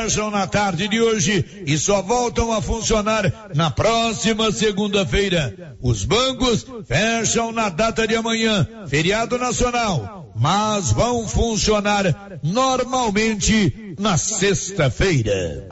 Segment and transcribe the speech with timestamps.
[0.00, 5.76] fecham na tarde de hoje e só voltam a funcionar na próxima segunda-feira.
[5.82, 15.68] Os bancos fecham na data de amanhã, feriado nacional, mas vão funcionar normalmente na sexta-feira.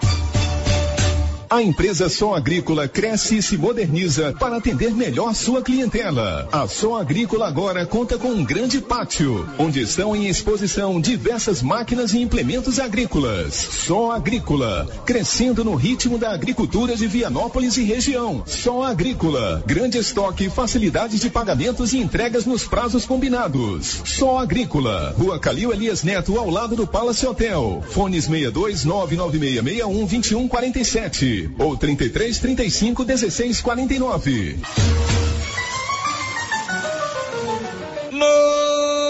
[1.50, 6.46] A empresa Som Agrícola cresce e se moderniza para atender melhor sua clientela.
[6.52, 12.12] A Som Agrícola agora conta com um grande pátio, onde estão em exposição diversas máquinas
[12.12, 13.54] e implementos agrícolas.
[13.54, 18.42] Som Agrícola, crescendo no ritmo da agricultura de Vianópolis e região.
[18.46, 24.02] Som Agrícola, grande estoque, facilidades de pagamentos e entregas nos prazos combinados.
[24.04, 27.82] Som Agrícola, Rua Calil Elias Neto, ao lado do Palace Hotel.
[27.88, 34.58] Fones 62 99661 2147 ou 33 35 16 49.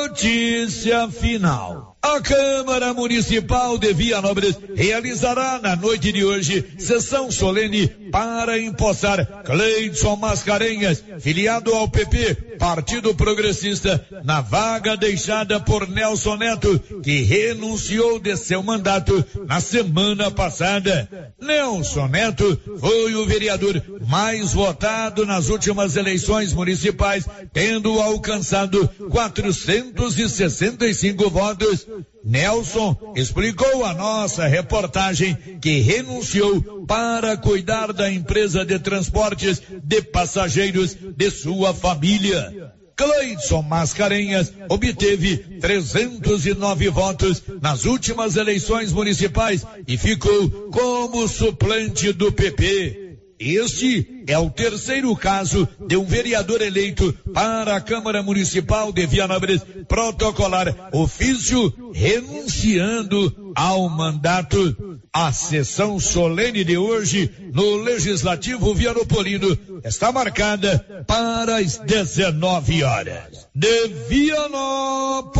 [0.08, 1.97] Notícia final.
[2.00, 10.14] A Câmara Municipal de Vianópolis realizará na noite de hoje sessão solene para empossar Cleidson
[10.14, 18.36] Mascarenhas, filiado ao PP, Partido Progressista, na vaga deixada por Nelson Neto, que renunciou de
[18.36, 21.34] seu mandato na semana passada.
[21.40, 31.87] Nelson Neto foi o vereador mais votado nas últimas eleições municipais, tendo alcançado 465 votos
[32.24, 40.94] Nelson explicou a nossa reportagem que renunciou para cuidar da empresa de transportes de passageiros
[40.94, 42.72] de sua família.
[42.96, 53.07] Cleidson Mascarenhas obteve 309 votos nas últimas eleições municipais e ficou como suplente do PP.
[53.38, 59.62] Este é o terceiro caso de um vereador eleito para a Câmara Municipal de Vianópolis
[59.86, 64.98] protocolar ofício renunciando ao mandato.
[65.12, 73.48] A sessão solene de hoje no Legislativo Vianopolino está marcada para as 19 horas.
[73.54, 75.38] De Vianópolis,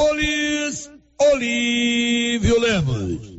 [1.21, 3.38] Olívio Lemos.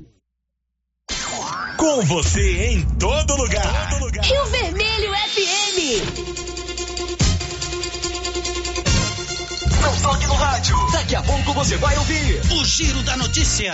[1.79, 3.89] Com você em todo lugar.
[4.21, 5.79] Rio Vermelho FM.
[9.81, 10.75] Não toque no rádio.
[10.91, 13.71] Daqui a pouco você vai ouvir o Giro da Notícia.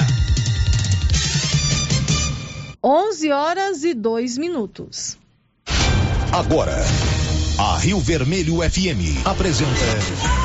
[2.84, 5.18] 11 horas e 2 minutos.
[6.32, 6.78] Agora,
[7.58, 10.45] a Rio Vermelho FM apresenta.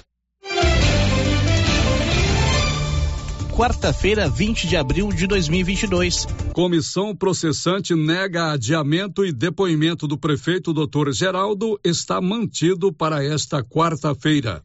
[3.61, 6.25] Quarta-feira, 20 de abril de 2022.
[6.51, 11.11] Comissão processante nega adiamento e depoimento do prefeito Dr.
[11.11, 14.63] Geraldo está mantido para esta quarta-feira.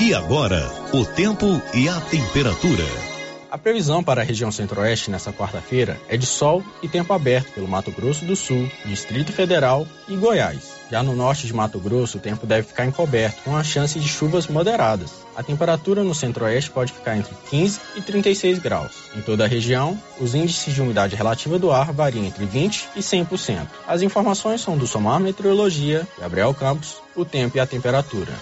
[0.00, 3.03] E agora, o tempo e a temperatura.
[3.54, 7.68] A previsão para a região centro-oeste nesta quarta-feira é de sol e tempo aberto pelo
[7.68, 10.72] Mato Grosso do Sul, Distrito Federal e Goiás.
[10.90, 14.08] Já no norte de Mato Grosso, o tempo deve ficar encoberto, com a chance de
[14.08, 15.12] chuvas moderadas.
[15.36, 18.90] A temperatura no centro-oeste pode ficar entre 15 e 36 graus.
[19.14, 22.98] Em toda a região, os índices de umidade relativa do ar variam entre 20 e
[22.98, 23.68] 100%.
[23.86, 28.32] As informações são do Somar Meteorologia, Gabriel Campos, o tempo e a temperatura.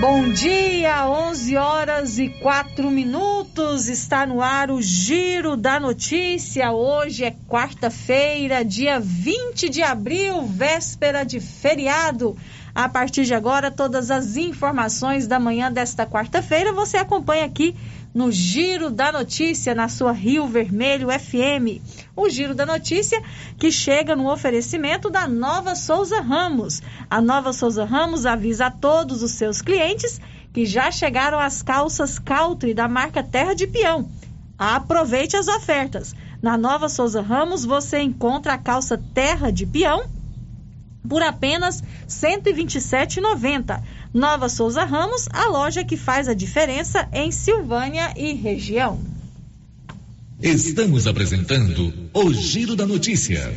[0.00, 3.86] Bom dia, 11 horas e 4 minutos.
[3.86, 6.72] Está no ar o Giro da Notícia.
[6.72, 12.34] Hoje é quarta-feira, dia 20 de abril, véspera de feriado.
[12.74, 17.76] A partir de agora, todas as informações da manhã desta quarta-feira você acompanha aqui
[18.12, 21.80] no Giro da Notícia, na sua Rio Vermelho FM.
[22.16, 23.22] O Giro da Notícia
[23.58, 26.82] que chega no oferecimento da Nova Souza Ramos.
[27.08, 30.20] A Nova Souza Ramos avisa a todos os seus clientes
[30.52, 34.10] que já chegaram as calças Caltri da marca Terra de Peão.
[34.58, 36.14] Aproveite as ofertas.
[36.42, 40.04] Na Nova Souza Ramos você encontra a calça Terra de Peão
[41.08, 43.80] por apenas R$ 127,90.
[44.12, 49.00] Nova Souza Ramos, a loja que faz a diferença em Silvânia e região.
[50.42, 53.56] Estamos apresentando o Giro da Notícia.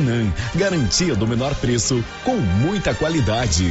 [0.00, 0.32] Maracanã.
[0.54, 3.70] Garantia do menor preço com muita qualidade.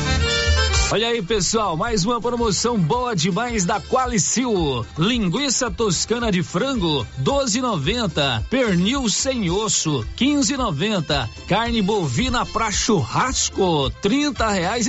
[0.93, 4.85] Olha aí, pessoal, mais uma promoção boa demais da Qualicil.
[4.97, 8.43] Linguiça toscana de frango, 12,90.
[8.49, 11.29] Pernil sem osso, 15,90.
[11.47, 13.89] Carne bovina para churrasco,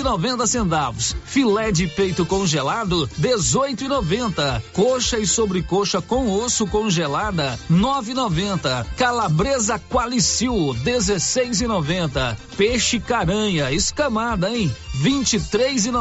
[0.02, 1.14] noventa centavos.
[1.24, 4.60] Filé de peito congelado, 18,90.
[4.72, 8.84] Coxa e sobrecoxa com osso congelada, 9,90.
[8.96, 12.36] Calabresa Qualicil, 16,90.
[12.56, 14.74] Peixe caranha escamada, hein?
[15.00, 15.91] 23,90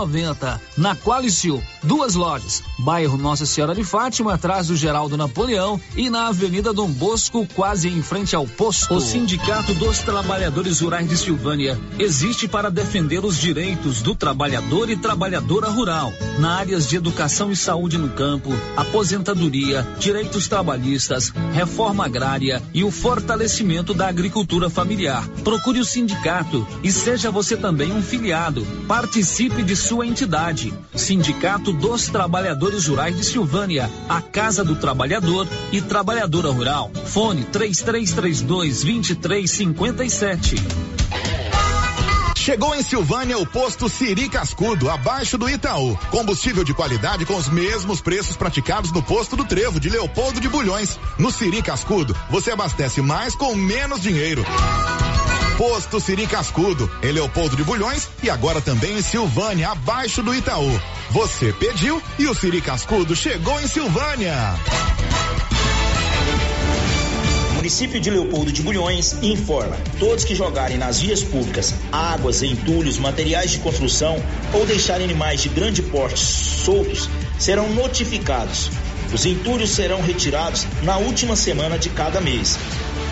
[0.77, 6.27] na Qualicil, duas lojas, bairro Nossa Senhora de Fátima, atrás do Geraldo Napoleão e na
[6.27, 8.95] Avenida Dom Bosco, quase em frente ao posto.
[8.95, 14.95] O Sindicato dos Trabalhadores Rurais de Silvânia existe para defender os direitos do trabalhador e
[14.95, 22.63] trabalhadora rural, na áreas de educação e saúde no campo, aposentadoria, direitos trabalhistas, reforma agrária
[22.74, 25.27] e o fortalecimento da agricultura familiar.
[25.43, 28.65] Procure o sindicato e seja você também um filiado.
[28.88, 30.73] Participe de sua entidade.
[30.95, 36.91] Sindicato dos Trabalhadores Rurais de Silvânia, a Casa do Trabalhador e Trabalhadora Rural.
[37.05, 40.55] Fone 3332 2357.
[42.35, 45.95] Chegou em Silvânia o posto Siri Cascudo, abaixo do Itaú.
[46.09, 50.50] Combustível de qualidade com os mesmos preços praticados no posto do Trevo de Leopoldo de
[50.50, 51.00] Bulhões.
[51.19, 54.43] No Siri Cascudo, você abastece mais com menos dinheiro.
[55.58, 60.79] Posto Siri Cascudo, em Leopoldo de Bulhões e agora também em Silvânia, abaixo do Itaú.
[61.12, 64.55] Você pediu e o Siri Cascudo chegou em Silvânia.
[67.50, 72.98] O município de Leopoldo de Bulhões informa: todos que jogarem nas vias públicas águas, entulhos,
[72.98, 74.22] materiais de construção
[74.53, 78.72] ou deixarem animais de grande porte soltos serão notificados.
[79.13, 82.58] Os entulhos serão retirados na última semana de cada mês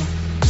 [0.00, 0.49] now.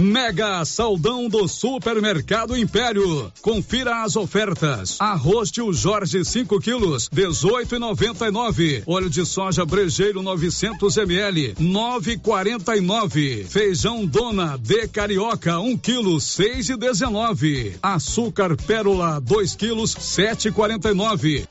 [0.00, 3.32] Mega Saldão do Supermercado Império.
[3.40, 4.96] Confira as ofertas.
[5.00, 8.82] Arroz tio Jorge 5 quilos, 18,99.
[8.86, 13.44] Óleo de soja brejeiro 900 ml, 9,49.
[13.46, 17.74] Feijão Dona de Carioca 1 quilo, 6,19.
[17.82, 21.46] Açúcar Pérola 2 quilos, 7,49.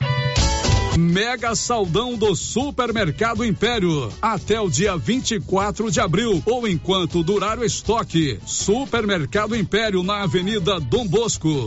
[0.98, 4.12] Mega Saldão do Supermercado Império.
[4.22, 8.38] Até o dia 24 de abril ou enquanto durar o estoque.
[8.46, 11.66] Supermercado Império na Avenida Dom Bosco.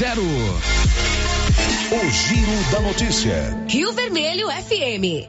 [0.00, 0.22] 8200
[1.90, 3.66] O Giro da Notícia.
[3.68, 5.26] Rio Vermelho FM.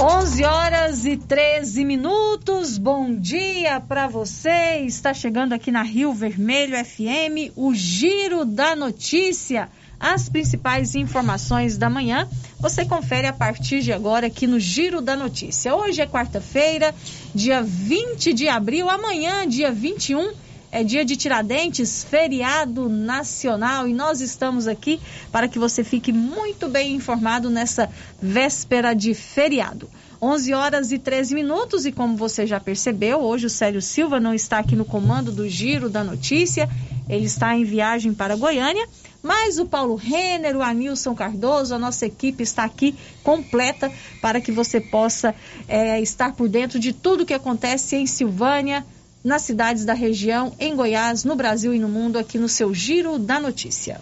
[0.00, 2.78] 11 horas e 13 minutos.
[2.78, 4.78] Bom dia para você.
[4.86, 9.68] Está chegando aqui na Rio Vermelho FM o Giro da Notícia.
[10.00, 12.26] As principais informações da manhã
[12.58, 15.74] você confere a partir de agora aqui no Giro da Notícia.
[15.74, 16.94] Hoje é quarta-feira,
[17.34, 18.88] dia 20 de abril.
[18.88, 25.00] Amanhã, dia 21 é dia de Tiradentes, feriado nacional, e nós estamos aqui
[25.32, 29.88] para que você fique muito bem informado nessa véspera de feriado.
[30.20, 34.34] 11 horas e 13 minutos, e como você já percebeu, hoje o Célio Silva não
[34.34, 36.68] está aqui no comando do Giro da Notícia,
[37.08, 38.86] ele está em viagem para Goiânia,
[39.22, 44.52] mas o Paulo Renner, o Anilson Cardoso, a nossa equipe está aqui completa para que
[44.52, 45.34] você possa
[45.66, 48.84] é, estar por dentro de tudo que acontece em Silvânia,
[49.28, 53.18] nas cidades da região, em Goiás, no Brasil e no mundo, aqui no seu Giro
[53.18, 54.00] da Notícia.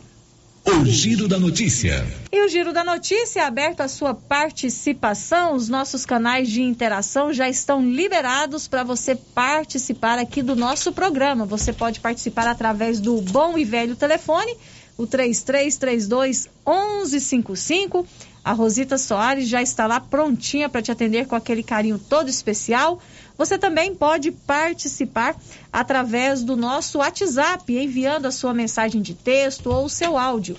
[0.64, 2.06] O Giro da Notícia.
[2.32, 5.54] E o Giro da Notícia é aberto à sua participação.
[5.54, 11.44] Os nossos canais de interação já estão liberados para você participar aqui do nosso programa.
[11.44, 14.56] Você pode participar através do bom e velho telefone,
[14.96, 18.06] o 3332 1155.
[18.46, 23.00] A Rosita Soares já está lá prontinha para te atender com aquele carinho todo especial.
[23.36, 25.34] Você também pode participar
[25.72, 30.56] através do nosso WhatsApp, enviando a sua mensagem de texto ou o seu áudio.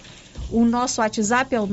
[0.51, 1.67] O nosso WhatsApp é o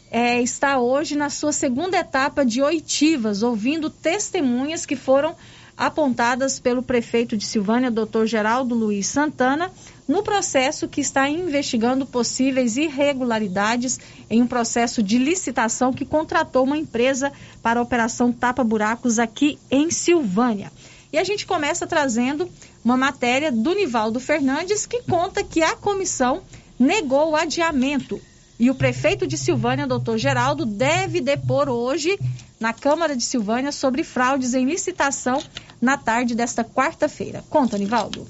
[0.09, 5.35] é, está hoje na sua segunda etapa de oitivas, ouvindo testemunhas que foram
[5.77, 9.71] apontadas pelo prefeito de Silvânia, doutor Geraldo Luiz Santana,
[10.07, 13.99] no processo que está investigando possíveis irregularidades
[14.29, 19.57] em um processo de licitação que contratou uma empresa para a operação Tapa Buracos aqui
[19.69, 20.71] em Silvânia.
[21.13, 22.49] E a gente começa trazendo
[22.83, 26.41] uma matéria do Nivaldo Fernandes que conta que a comissão
[26.79, 28.19] negou o adiamento.
[28.61, 32.15] E o prefeito de Silvânia, doutor Geraldo, deve depor hoje
[32.59, 35.41] na Câmara de Silvânia sobre fraudes em licitação
[35.81, 37.43] na tarde desta quarta-feira.
[37.49, 38.23] Conta, Nivaldo.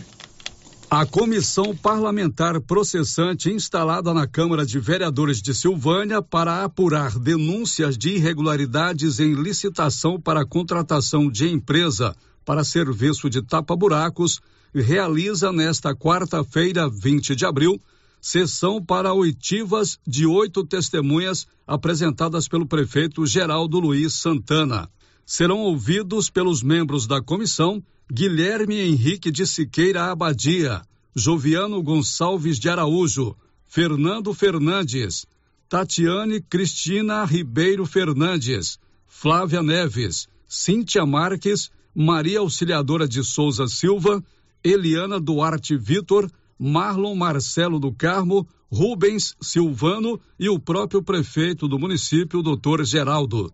[0.90, 8.12] A comissão parlamentar processante instalada na Câmara de Vereadores de Silvânia para apurar denúncias de
[8.12, 14.40] irregularidades em licitação para contratação de empresa para serviço de tapa-buracos
[14.74, 17.78] realiza nesta quarta-feira, 20 de abril,
[18.22, 24.88] sessão para oitivas de oito testemunhas apresentadas pelo prefeito Geraldo Luiz Santana.
[25.26, 30.82] Serão ouvidos pelos membros da comissão Guilherme Henrique de Siqueira Abadia,
[31.16, 33.36] Joviano Gonçalves de Araújo,
[33.66, 35.26] Fernando Fernandes,
[35.68, 44.22] Tatiane Cristina Ribeiro Fernandes, Flávia Neves, Cíntia Marques, Maria Auxiliadora de Souza Silva,
[44.64, 46.30] Eliana Duarte Vitor,
[46.64, 53.52] Marlon Marcelo do Carmo, Rubens Silvano e o próprio prefeito do município, doutor Geraldo.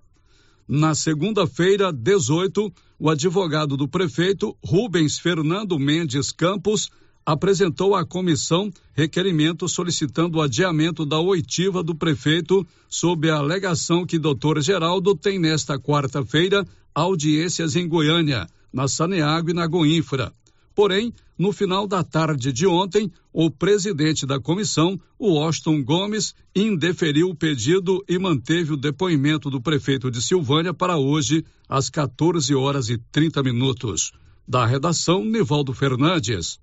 [0.67, 6.89] Na segunda-feira, 18, o advogado do prefeito, Rubens Fernando Mendes Campos,
[7.25, 14.19] apresentou à comissão requerimento solicitando o adiamento da oitiva do prefeito sob a alegação que
[14.19, 20.33] doutor Geraldo tem nesta quarta-feira audiências em Goiânia, na Saneago e na Goinfra.
[20.75, 27.29] Porém, no final da tarde de ontem, o presidente da comissão, o Austin Gomes, indeferiu
[27.29, 32.89] o pedido e manteve o depoimento do prefeito de Silvânia para hoje, às 14 horas
[32.89, 34.11] e 30 minutos.
[34.47, 36.59] Da redação, Nivaldo Fernandes.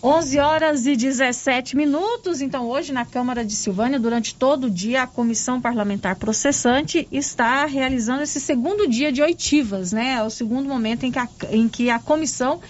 [0.00, 2.40] 11 horas e 17 minutos.
[2.40, 7.66] Então, hoje na Câmara de Silvânia, durante todo o dia, a Comissão Parlamentar Processante está
[7.66, 10.12] realizando esse segundo dia de oitivas, né?
[10.12, 12.60] É o segundo momento em que a, em que a comissão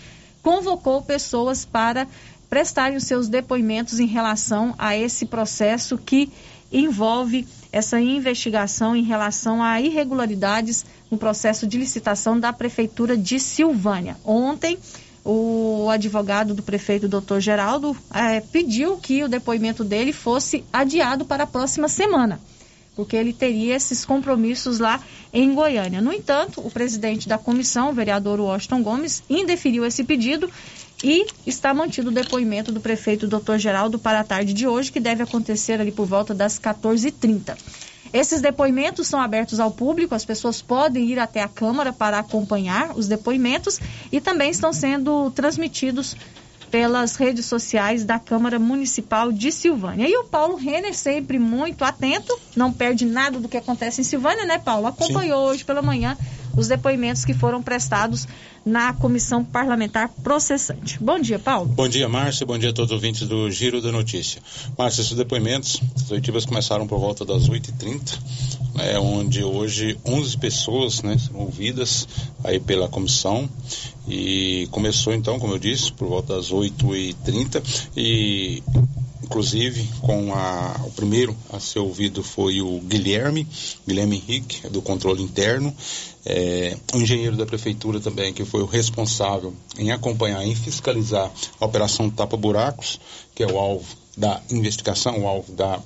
[0.48, 2.08] convocou pessoas para
[2.48, 6.32] prestarem os seus depoimentos em relação a esse processo que
[6.72, 14.16] envolve essa investigação em relação a irregularidades no processo de licitação da Prefeitura de Silvânia.
[14.24, 14.78] Ontem
[15.22, 21.44] o advogado do prefeito, doutor Geraldo, é, pediu que o depoimento dele fosse adiado para
[21.44, 22.40] a próxima semana,
[22.98, 25.00] porque ele teria esses compromissos lá
[25.32, 26.00] em Goiânia.
[26.00, 30.50] No entanto, o presidente da comissão, o vereador Washington Gomes, indeferiu esse pedido
[31.04, 34.98] e está mantido o depoimento do prefeito doutor Geraldo para a tarde de hoje, que
[34.98, 37.56] deve acontecer ali por volta das 14h30.
[38.12, 42.98] Esses depoimentos são abertos ao público, as pessoas podem ir até a Câmara para acompanhar
[42.98, 43.78] os depoimentos
[44.10, 46.16] e também estão sendo transmitidos
[46.70, 50.08] pelas redes sociais da Câmara Municipal de Silvânia.
[50.08, 54.44] E o Paulo Renner, sempre muito atento, não perde nada do que acontece em Silvânia,
[54.44, 54.86] né, Paulo?
[54.86, 55.50] Acompanhou Sim.
[55.50, 56.16] hoje pela manhã
[56.58, 58.26] os depoimentos que foram prestados
[58.66, 60.98] na comissão parlamentar processante.
[61.00, 61.68] Bom dia, Paulo.
[61.68, 62.44] Bom dia, Márcia.
[62.44, 64.42] Bom dia a todos os ouvintes do Giro da Notícia.
[64.76, 68.18] Márcia, esses depoimentos, as oitivas começaram por volta das 8h30,
[68.74, 72.08] né, onde hoje 11 pessoas né, são ouvidas
[72.42, 73.48] aí pela comissão
[74.08, 77.62] e começou então, como eu disse, por volta das 8h30
[77.96, 78.62] e
[79.28, 83.46] inclusive com a, o primeiro a ser ouvido foi o Guilherme,
[83.86, 85.74] Guilherme Henrique, do controle interno,
[86.24, 91.64] é, o engenheiro da prefeitura também, que foi o responsável em acompanhar, em fiscalizar a
[91.64, 92.98] operação Tapa Buracos,
[93.34, 93.86] que é o alvo
[94.16, 95.78] da investigação, o alvo da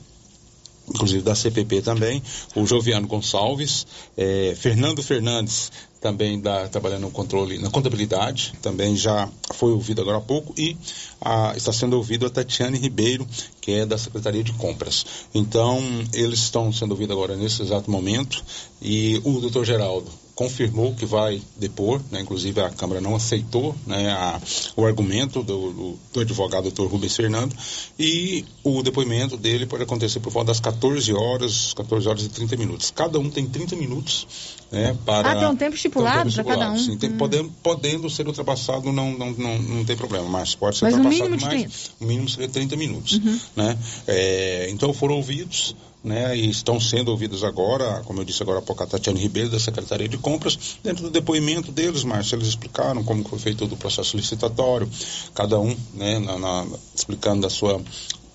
[0.88, 2.20] inclusive da CPP também,
[2.57, 5.70] o Joviano Gonçalves, é, Fernando Fernandes,
[6.02, 10.76] também da, trabalhando no controle, na contabilidade, também já foi ouvido agora há pouco, e
[11.20, 13.26] a, está sendo ouvido a Tatiane Ribeiro,
[13.60, 15.06] que é da Secretaria de Compras.
[15.32, 15.80] Então,
[16.12, 18.44] eles estão sendo ouvidos agora nesse exato momento,
[18.82, 22.21] e o doutor Geraldo confirmou que vai depor, né?
[22.21, 24.40] inclusive a Câmara não aceitou né, a,
[24.77, 27.55] o argumento do, do, do advogado doutor Rubens Fernando,
[27.99, 32.57] e o depoimento dele pode acontecer por volta das 14 horas, 14 horas e 30
[32.57, 32.90] minutos.
[32.90, 34.27] Cada um tem 30 minutos
[34.71, 35.33] né, para.
[35.33, 36.79] Ah, tem um tempo estipulado para cada um.
[36.79, 37.18] Sim, tem, hum.
[37.18, 40.97] podendo, podendo ser ultrapassado, não, não, não, não tem problema, mas pode ser Mas o
[40.99, 41.62] ultrapassado mínimo mais.
[41.62, 41.90] 30.
[42.01, 43.12] O mínimo seria 30 minutos.
[43.12, 43.40] Uhum.
[43.55, 43.79] Né?
[44.07, 48.62] É, então foram ouvidos né, e estão sendo ouvidos agora, como eu disse agora há
[48.62, 53.04] pouco, a Tatiane Ribeiro, da Secretaria de Compras, dentro do depoimento deles, Márcio, eles explicaram
[53.04, 54.88] como foi feito todo o processo licitatório,
[55.34, 57.80] cada um né, na, na- explicando da sua,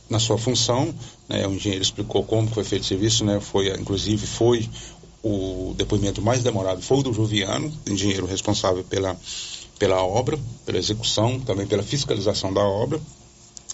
[0.10, 0.94] na sua função,
[1.28, 4.70] né, o engenheiro explicou como foi feito o serviço, né, foi, inclusive foi
[5.22, 9.18] o depoimento mais demorado, foi o do Joviano, engenheiro responsável pela,
[9.78, 13.02] pela obra, pela execução, também pela fiscalização da obra,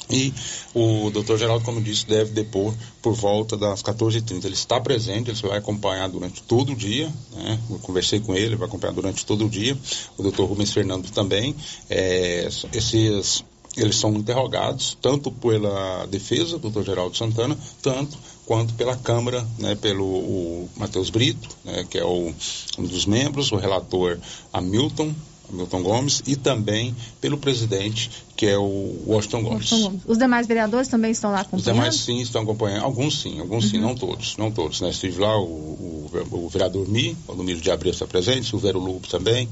[0.10, 0.34] e
[0.74, 4.46] o doutor Geraldo, como disse, deve depor por volta das 14h30.
[4.46, 7.12] Ele está presente, ele vai acompanhar durante todo o dia.
[7.34, 7.60] Né?
[7.70, 9.78] Eu conversei com ele, vai acompanhar durante todo o dia.
[10.18, 11.56] O doutor Rubens Fernando também.
[11.90, 13.44] É, esses,
[13.76, 20.68] eles são interrogados tanto pela defesa, doutor Geraldo Santana, tanto quanto pela Câmara, né, pelo
[20.76, 22.34] Matheus Brito, né, que é o,
[22.78, 24.20] um dos membros, o relator
[24.52, 25.14] Hamilton,
[25.50, 29.72] Hamilton Gomes, e também pelo presidente, que é o Washington Gomes.
[29.72, 30.02] Washington Gomes.
[30.08, 31.76] Os demais vereadores também estão lá Os acompanhando?
[31.76, 33.84] demais sim estão acompanhando, alguns sim, alguns sim, Uhum.
[33.90, 34.82] não todos, não todos.
[34.82, 34.90] Né?
[34.90, 38.80] Estive lá, o, o, o vereador Mi, o Domingos de Abreu está presente, o Vero
[38.80, 39.48] Lupo também,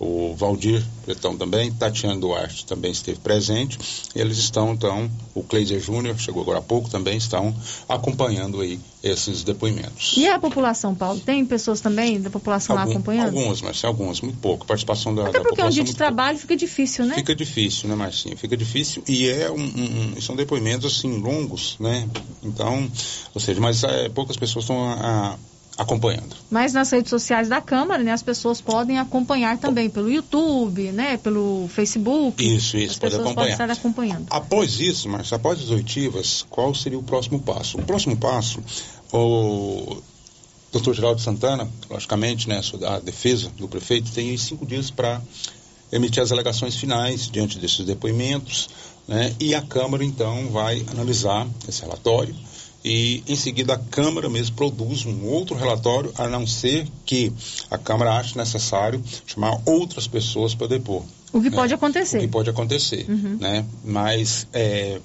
[0.00, 3.78] o Valdir Pretão também, Tatiana Duarte também esteve presente.
[4.14, 7.54] Eles estão, então, o Cleiser Júnior, chegou agora há pouco, também estão
[7.88, 10.14] acompanhando aí esses depoimentos.
[10.16, 11.20] E a população, Paulo?
[11.20, 13.36] Tem pessoas também da população lá Algum- acompanhando?
[13.36, 14.64] Algumas, mas algumas, muito pouco.
[14.64, 17.16] Participação da, Até da porque é um dia de trabalho fica difícil, né?
[17.16, 18.36] Fica difícil, né, Marcinho?
[18.36, 22.08] Fica difícil e é um, um- são depoimentos assim longos, né?
[22.42, 22.88] Então,
[23.34, 25.36] ou seja, mas é, poucas pessoas estão a- a-
[25.82, 26.36] acompanhando.
[26.50, 31.16] Mas nas redes sociais da Câmara, né, as pessoas podem acompanhar também pelo YouTube, né,
[31.16, 32.44] pelo Facebook.
[32.44, 33.52] Isso, isso, As pode pessoas podem acompanhar.
[33.52, 34.26] estar acompanhando.
[34.30, 37.78] Após isso, Márcio, após as oitivas, qual seria o próximo passo?
[37.78, 38.60] O próximo passo,
[39.12, 39.96] o
[40.70, 45.20] doutor Geraldo Santana, logicamente, né, a defesa do prefeito, tem cinco dias para
[45.92, 48.68] emitir as alegações finais diante desses depoimentos,
[49.06, 52.34] né, e a Câmara, então, vai analisar esse relatório
[52.84, 57.32] e, em seguida, a Câmara mesmo produz um outro relatório, a não ser que
[57.70, 61.04] a Câmara ache necessário chamar outras pessoas para depor.
[61.32, 61.56] O que né?
[61.56, 62.18] pode acontecer.
[62.18, 63.38] O que pode acontecer, Uhum.
[63.40, 63.64] né?
[63.84, 65.00] Mas é,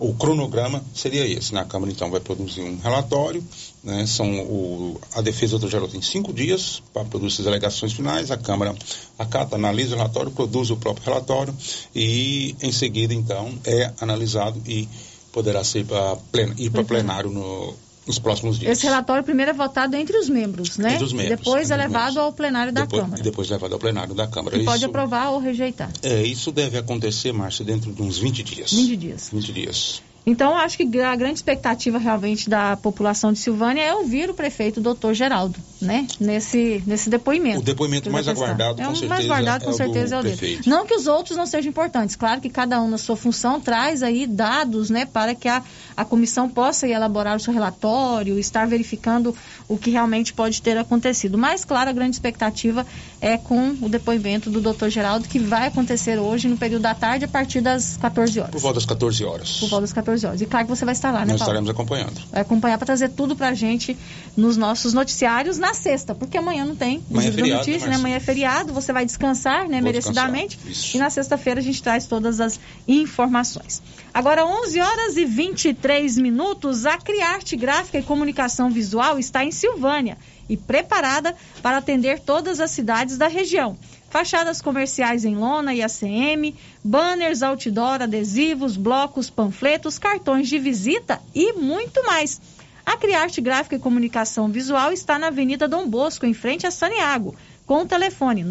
[0.00, 1.60] o cronograma seria esse, né?
[1.60, 3.44] A Câmara, então, vai produzir um relatório,
[3.84, 4.06] né?
[4.06, 8.36] São o, a defesa do geral tem cinco dias para produzir as alegações finais, a
[8.38, 8.74] Câmara
[9.18, 11.54] acata, analisa o relatório, produz o próprio relatório
[11.94, 14.88] e, em seguida, então, é analisado e
[15.32, 16.86] poderá ser para plena, ir para Uhum.
[16.86, 17.74] plenário no-
[18.10, 18.72] nos próximos dias.
[18.78, 20.94] Esse relatório primeiro é votado entre os membros, né?
[20.94, 23.20] Entre os membros, E depois é levado ao plenário da depois, Câmara.
[23.20, 24.56] E depois levado ao plenário da Câmara.
[24.56, 25.90] E pode Isso- aprovar ou rejeitar.
[26.02, 28.72] é, isso deve acontecer, Márcia, dentro de uns 20 dias.
[28.72, 29.30] 20 dias.
[29.32, 30.02] 20 dias.
[30.30, 34.80] Então, acho que a grande expectativa realmente da população de Silvânia é ouvir o prefeito
[34.80, 36.06] doutor Geraldo, né?
[36.20, 37.58] Nesse, nesse depoimento.
[37.58, 40.22] O depoimento mais aguardado, é com o certeza, mais guardado, com é certeza, é o
[40.22, 40.36] dele.
[40.36, 40.70] prefeito.
[40.70, 42.14] Não que os outros não sejam importantes.
[42.14, 45.04] Claro que cada um na sua função traz aí dados, né?
[45.04, 45.64] Para que a,
[45.96, 49.34] a comissão possa elaborar o seu relatório, estar verificando
[49.66, 51.36] o que realmente pode ter acontecido.
[51.36, 52.86] Mas, claro, a grande expectativa
[53.20, 57.24] é com o depoimento do doutor Geraldo, que vai acontecer hoje no período da tarde,
[57.24, 58.52] a partir das 14 horas.
[58.52, 59.58] Por volta das 14 horas.
[59.58, 60.40] Por volta das 14 horas.
[60.40, 61.42] E claro que você vai estar lá, né, Nós Paulo?
[61.42, 62.20] estaremos acompanhando.
[62.30, 63.96] Vai acompanhar para trazer tudo pra gente
[64.36, 67.96] nos nossos noticiários na sexta, porque amanhã não tem Amanhã é feriado, notícia, né, né?
[67.96, 70.56] Amanhã é feriado, você vai descansar, né, Vou merecidamente.
[70.58, 70.96] descansar.
[70.96, 73.82] E na sexta-feira a gente traz todas as informações.
[74.12, 80.18] Agora 11 horas e 23 minutos, a Criarte Gráfica e Comunicação Visual está em Silvânia
[80.48, 83.78] e preparada para atender todas as cidades da região.
[84.10, 91.52] Fachadas comerciais em lona e ACM, banners, outdoor, adesivos, blocos, panfletos, cartões de visita e
[91.52, 92.40] muito mais.
[92.84, 97.36] A Criarte Gráfica e Comunicação Visual está na Avenida Dom Bosco, em frente a Saniago,
[97.64, 98.44] com o telefone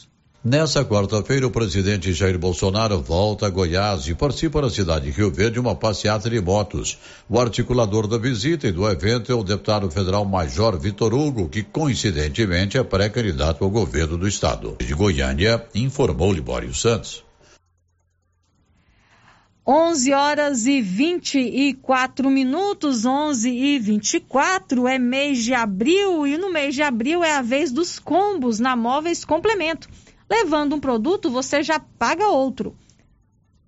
[0.48, 5.30] Nessa quarta-feira, o presidente Jair Bolsonaro volta a Goiás e participa na cidade de Rio
[5.30, 6.98] Verde uma passeata de motos.
[7.28, 11.62] O articulador da visita e do evento é o deputado federal Major Vitor Hugo, que
[11.62, 14.74] coincidentemente é pré-candidato ao governo do estado.
[14.80, 17.22] De Goiânia, informou Libório Santos.
[19.66, 26.74] 11 horas e 24 minutos, 11 e 24 é mês de abril e no mês
[26.74, 29.86] de abril é a vez dos combos na Móveis Complemento.
[30.30, 32.76] Levando um produto, você já paga outro.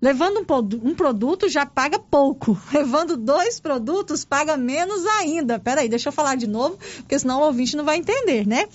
[0.03, 2.59] Levando um, um, produto, já paga pouco.
[2.73, 5.59] Levando dois produtos, paga menos ainda.
[5.59, 8.66] Peraí, deixa eu falar de novo, porque senão o ouvinte não vai entender, né?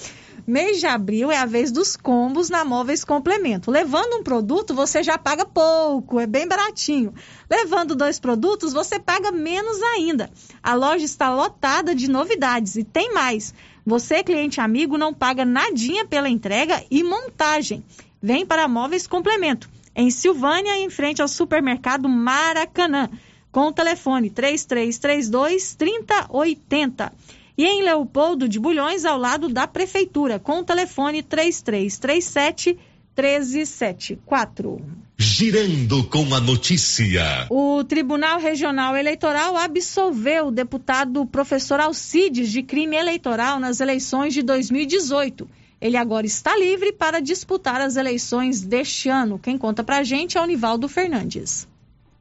[0.45, 3.71] Mês de abril é a vez dos combos na Móveis Complemento.
[3.71, 7.11] Levando um produto, você já paga pouco, é bem baratinho.
[7.49, 10.29] Levando dois produtos, você paga menos ainda.
[10.61, 13.55] A loja está lotada de novidades e tem mais.
[13.85, 17.83] Você, cliente amigo, não paga nadinha pela entrega e montagem.
[18.21, 23.09] Vem para Móveis Complemento, em Silvânia, em frente ao supermercado Maracanã,
[23.51, 27.13] com o telefone 3332 3080
[27.57, 32.79] e em Leopoldo de Bulhões, ao lado da Prefeitura, com o telefone 3337
[33.15, 35.04] 1374.
[35.17, 37.47] Girando com a notícia.
[37.49, 44.41] O Tribunal Regional Eleitoral absolveu o deputado professor Alcides de crime eleitoral nas eleições de
[44.41, 45.47] 2018.
[45.79, 49.39] Ele agora está livre para disputar as eleições deste ano.
[49.39, 51.65] Quem conta pra gente é o Nivaldo Fernandes.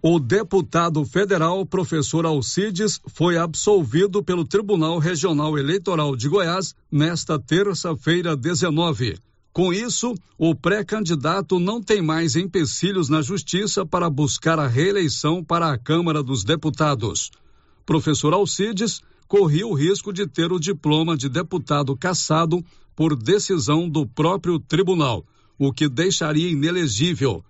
[0.00, 8.36] O deputado federal professor Alcides foi absolvido pelo Tribunal Regional Eleitoral de Goiás nesta terça-feira
[8.36, 9.16] 19.
[9.54, 15.72] Com isso, o pré-candidato não tem mais empecilhos na justiça para buscar a reeleição para
[15.72, 17.30] a Câmara dos Deputados.
[17.86, 22.62] Professor Alcides corria o risco de ter o diploma de deputado cassado
[22.94, 25.24] por decisão do próprio tribunal,
[25.58, 27.42] o que deixaria inelegível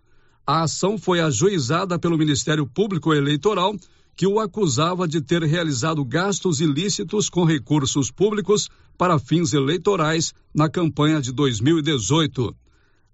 [0.47, 3.75] a ação foi ajuizada pelo Ministério Público Eleitoral,
[4.17, 10.69] que o acusava de ter realizado gastos ilícitos com recursos públicos para fins eleitorais na
[10.69, 12.55] campanha de 2018.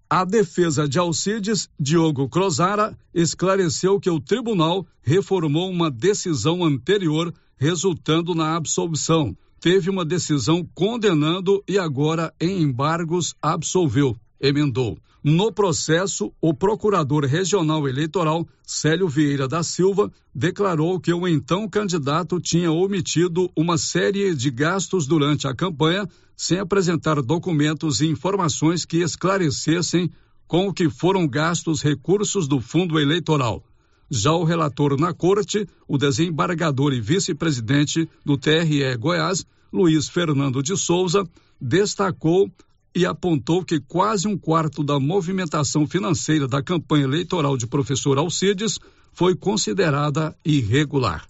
[0.08, 8.34] A defesa de Alcides, Diogo Crozara, esclareceu que o tribunal reformou uma decisão anterior, resultando
[8.34, 9.36] na absolvição.
[9.60, 14.98] Teve uma decisão condenando e agora, em embargos, absolveu, emendou.
[15.22, 22.40] No processo, o procurador regional eleitoral, Célio Vieira da Silva, declarou que o então candidato
[22.40, 29.02] tinha omitido uma série de gastos durante a campanha, sem apresentar documentos e informações que
[29.02, 30.10] esclarecessem
[30.48, 33.62] com o que foram gastos recursos do fundo eleitoral.
[34.10, 40.76] Já o relator na corte, o desembargador e vice-presidente do TRE Goiás, Luiz Fernando de
[40.78, 41.24] Souza,
[41.60, 42.50] destacou
[42.94, 48.78] e apontou que quase um quarto da movimentação financeira da campanha eleitoral de professor Alcides
[49.12, 51.24] foi considerada irregular.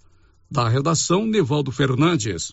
[0.51, 2.53] Da redação, Nivaldo Fernandes.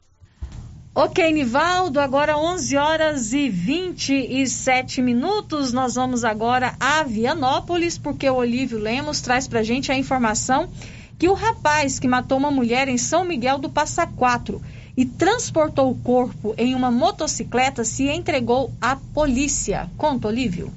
[0.93, 5.71] Ok, Nivaldo, agora 11 horas e 27 minutos.
[5.71, 10.69] Nós vamos agora a Vianópolis, porque o Olívio Lemos traz pra gente a informação
[11.19, 14.61] que o rapaz que matou uma mulher em São Miguel do Passa Quatro
[14.97, 19.87] e transportou o corpo em uma motocicleta se entregou à polícia.
[19.95, 20.73] Conta, Olívio.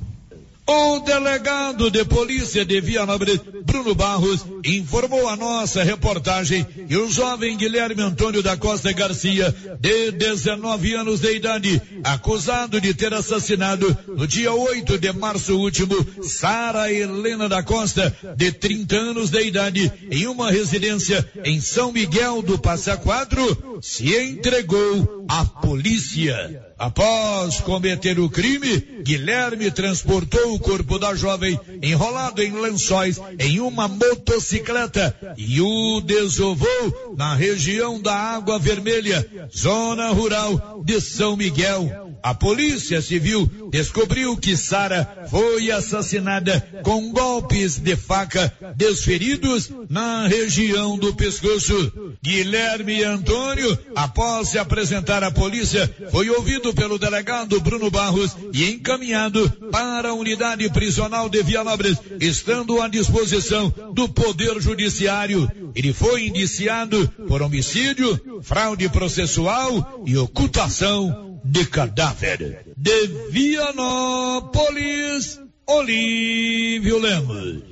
[0.72, 7.56] O delegado de polícia de Vianópolis, Bruno Barros, informou a nossa reportagem que o jovem
[7.56, 14.28] Guilherme Antônio da Costa Garcia, de 19 anos de idade, acusado de ter assassinado no
[14.28, 20.28] dia 8 de março último, Sara Helena da Costa, de 30 anos de idade, em
[20.28, 26.69] uma residência em São Miguel do Passa Quatro, se entregou à polícia.
[26.80, 33.86] Após cometer o crime, Guilherme transportou o corpo da jovem enrolado em lençóis em uma
[33.86, 42.10] motocicleta e o desovou na região da Água Vermelha, zona rural de São Miguel.
[42.22, 50.98] A Polícia Civil descobriu que Sara foi assassinada com golpes de faca desferidos na região
[50.98, 52.16] do pescoço.
[52.22, 59.50] Guilherme Antônio, após se apresentar à polícia, foi ouvido pelo delegado Bruno Barros e encaminhado
[59.70, 65.50] para a unidade prisional de Vianópolis, estando à disposição do Poder Judiciário.
[65.74, 72.64] Ele foi indiciado por homicídio, fraude processual e ocultação de cadáver.
[72.76, 77.62] De Vianópolis, Olívio Lemos.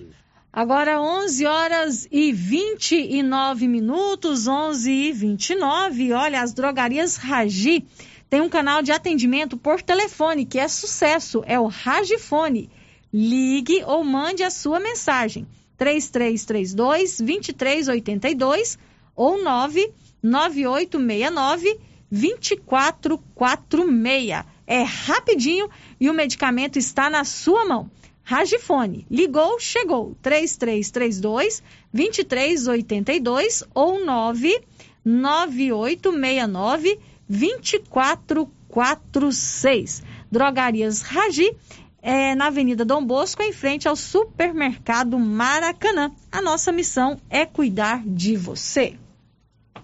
[0.52, 6.12] Agora 11 horas e 29 minutos, 11 e 29.
[6.12, 7.86] Olha, as drogarias Ragi
[8.28, 12.68] tem um canal de atendimento por telefone que é sucesso, é o Ragifone.
[13.12, 15.46] Ligue ou mande a sua mensagem.
[15.76, 18.78] 3332 2382
[19.14, 24.44] ou 99869 2446.
[24.66, 27.90] É rapidinho e o medicamento está na sua mão.
[28.22, 29.06] Ragifone.
[29.10, 30.14] Ligou, chegou.
[30.20, 40.02] 3332 2382 ou 99869 2446.
[40.30, 41.56] Drogarias Ragi
[42.02, 46.12] é na Avenida Dom Bosco, em frente ao supermercado Maracanã.
[46.30, 48.94] A nossa missão é cuidar de você.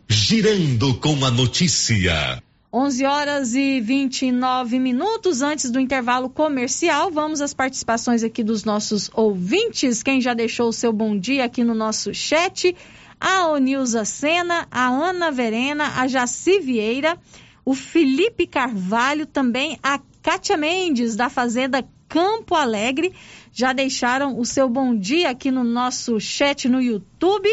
[0.09, 2.43] Girando com a notícia.
[2.73, 7.11] 11 horas e 29 minutos antes do intervalo comercial.
[7.11, 10.03] Vamos às participações aqui dos nossos ouvintes.
[10.03, 12.77] Quem já deixou o seu bom dia aqui no nosso chat?
[13.19, 17.17] A Onilza Sena, a Ana Verena, a Jaci Vieira,
[17.64, 23.14] o Felipe Carvalho, também a Kátia Mendes, da Fazenda Campo Alegre.
[23.53, 27.49] Já deixaram o seu bom dia aqui no nosso chat no YouTube.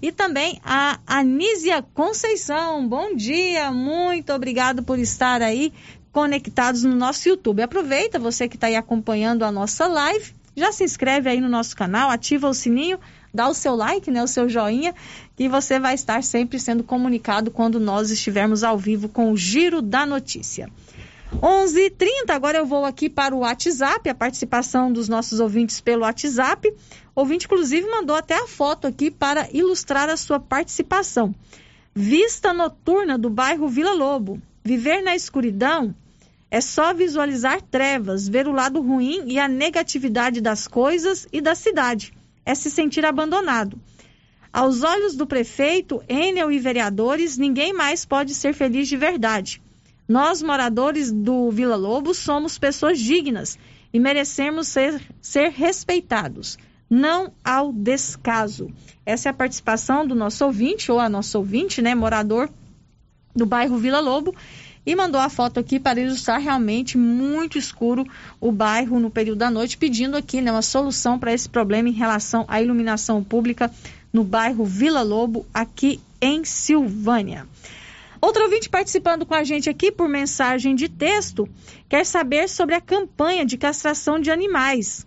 [0.00, 2.86] E também a Anísia Conceição.
[2.86, 5.72] Bom dia, muito obrigado por estar aí
[6.12, 7.62] conectados no nosso YouTube.
[7.62, 11.76] Aproveita, você que está aí acompanhando a nossa live, já se inscreve aí no nosso
[11.76, 12.98] canal, ativa o sininho,
[13.32, 14.94] dá o seu like, né, o seu joinha,
[15.36, 19.82] que você vai estar sempre sendo comunicado quando nós estivermos ao vivo com o Giro
[19.82, 20.70] da Notícia.
[21.32, 26.72] 11:30 agora eu vou aqui para o WhatsApp, a participação dos nossos ouvintes pelo WhatsApp.
[27.14, 31.34] O ouvinte, inclusive, mandou até a foto aqui para ilustrar a sua participação.
[31.94, 34.40] Vista noturna do bairro Vila Lobo.
[34.62, 35.94] Viver na escuridão
[36.50, 41.54] é só visualizar trevas, ver o lado ruim e a negatividade das coisas e da
[41.54, 42.12] cidade.
[42.44, 43.80] É se sentir abandonado.
[44.52, 49.60] Aos olhos do prefeito, Enel e vereadores, ninguém mais pode ser feliz de verdade.
[50.08, 53.58] Nós, moradores do Vila Lobo, somos pessoas dignas
[53.92, 56.56] e merecemos ser, ser respeitados,
[56.88, 58.70] não ao descaso.
[59.04, 62.48] Essa é a participação do nosso ouvinte, ou a nossa ouvinte, né, morador
[63.34, 64.34] do bairro Vila Lobo,
[64.86, 68.06] e mandou a foto aqui para ilustrar realmente muito escuro
[68.40, 71.92] o bairro no período da noite, pedindo aqui né, uma solução para esse problema em
[71.92, 73.68] relação à iluminação pública
[74.12, 77.46] no bairro Vila Lobo, aqui em Silvânia.
[78.20, 81.48] Outro ouvinte participando com a gente aqui por mensagem de texto
[81.88, 85.06] quer saber sobre a campanha de castração de animais.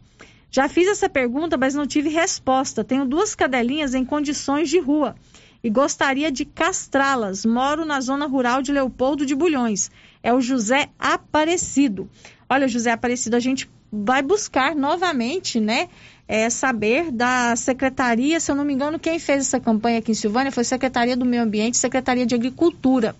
[0.51, 2.83] Já fiz essa pergunta, mas não tive resposta.
[2.83, 5.15] Tenho duas cadelinhas em condições de rua
[5.63, 7.45] e gostaria de castrá-las.
[7.45, 9.91] Moro na zona rural de Leopoldo de Bulhões.
[10.23, 12.09] É o José Aparecido.
[12.49, 15.89] Olha, José Aparecido, a gente vai buscar novamente, né,
[16.29, 20.13] é, saber da secretaria, se eu não me engano, quem fez essa campanha aqui em
[20.13, 23.15] Silvânia foi Secretaria do Meio Ambiente, Secretaria de Agricultura.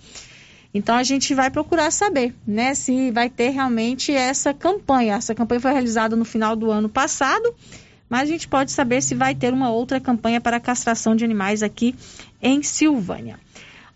[0.71, 5.15] Então a gente vai procurar saber, né, se vai ter realmente essa campanha.
[5.15, 7.51] Essa campanha foi realizada no final do ano passado,
[8.07, 11.63] mas a gente pode saber se vai ter uma outra campanha para castração de animais
[11.63, 11.95] aqui
[12.39, 13.39] em Silvânia.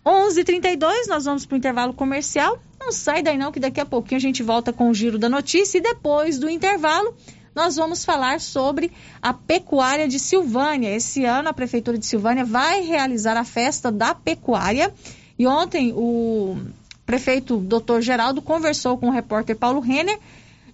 [0.04, 2.58] 11:32 nós vamos para o intervalo comercial.
[2.80, 5.30] Não sai daí não que daqui a pouquinho a gente volta com o giro da
[5.30, 7.16] notícia e depois do intervalo
[7.56, 10.96] nós vamos falar sobre a pecuária de Silvânia.
[10.96, 14.94] Esse ano a Prefeitura de Silvânia vai realizar a festa da pecuária.
[15.38, 16.58] E ontem o
[17.06, 18.02] prefeito Dr.
[18.02, 20.18] Geraldo conversou com o repórter Paulo Renner,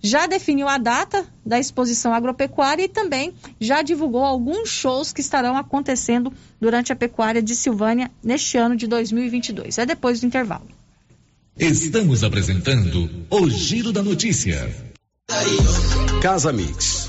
[0.02, 5.58] já definiu a data da exposição agropecuária e também já divulgou alguns shows que estarão
[5.58, 9.78] acontecendo durante a pecuária de Silvânia neste ano de 2022.
[9.78, 10.68] É depois do intervalo.
[11.58, 14.89] Estamos apresentando o Giro da Notícia.
[16.22, 17.09] Casa Mix,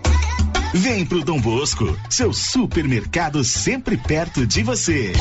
[0.73, 5.11] Vem pro Dom Bosco, seu supermercado sempre perto de você.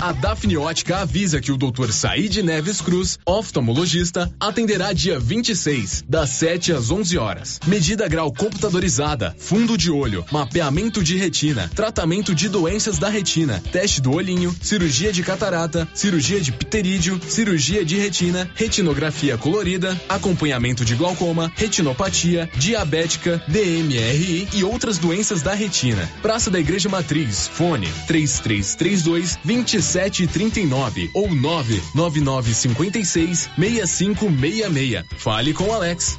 [0.00, 1.92] A Dafne Ótica avisa que o Dr.
[1.92, 7.60] Said Neves Cruz, oftalmologista, atenderá dia 26, das 7 às 11 horas.
[7.64, 14.00] Medida grau computadorizada, fundo de olho, mapeamento de retina, tratamento de doenças da retina, teste
[14.00, 20.96] do olhinho, cirurgia de catarata, cirurgia de pterídeo, cirurgia de retina, retinografia colorida, acompanhamento de
[20.96, 26.08] glaucoma, retinopatia, diabética, DMRI e outras doenças da retina.
[26.22, 35.04] Praça da Igreja Matriz, fone 3332 2739 ou 99956 6566.
[35.18, 36.18] Fale com Alex.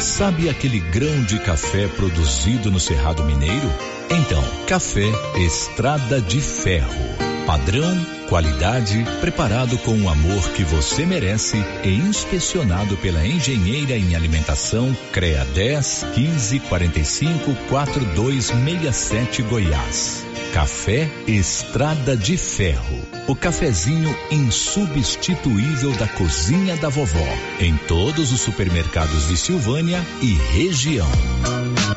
[0.00, 3.70] Sabe aquele grão de café produzido no Cerrado Mineiro?
[4.10, 7.04] Então, café Estrada de Ferro.
[7.46, 7.94] Padrão,
[8.32, 15.44] qualidade, preparado com o amor que você merece e inspecionado pela engenheira em alimentação CREA
[15.44, 20.31] 10 15 45 4267 Goiás.
[20.52, 23.00] Café Estrada de Ferro.
[23.26, 27.26] O cafezinho insubstituível da cozinha da vovó.
[27.58, 31.08] Em todos os supermercados de Silvânia e região.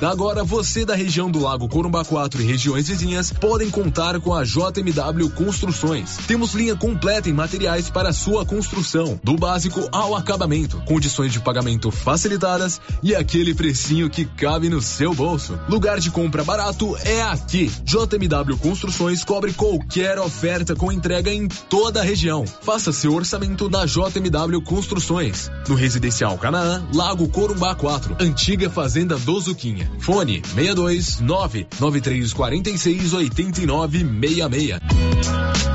[0.02, 4.44] Agora você da região do Lago Corumbá 4 e regiões vizinhas podem contar com a
[4.44, 6.18] JMW Construções.
[6.28, 11.92] Temos linha completa em materiais para sua construção, do básico ao acabamento, condições de pagamento
[11.92, 15.58] facilitadas e aquele precinho que cabe no seu bolso.
[15.68, 17.72] Lugar de compra barato é aqui.
[17.84, 22.46] JMW Construções cobre qualquer oferta com entrega em toda a região.
[22.46, 25.50] Faça seu orçamento na JMW Construções.
[25.68, 29.90] No Residencial Canaã, Lago Corumbá 4, antiga Fazenda do Zuquinha.
[30.00, 35.75] Fone 62 99346 8966.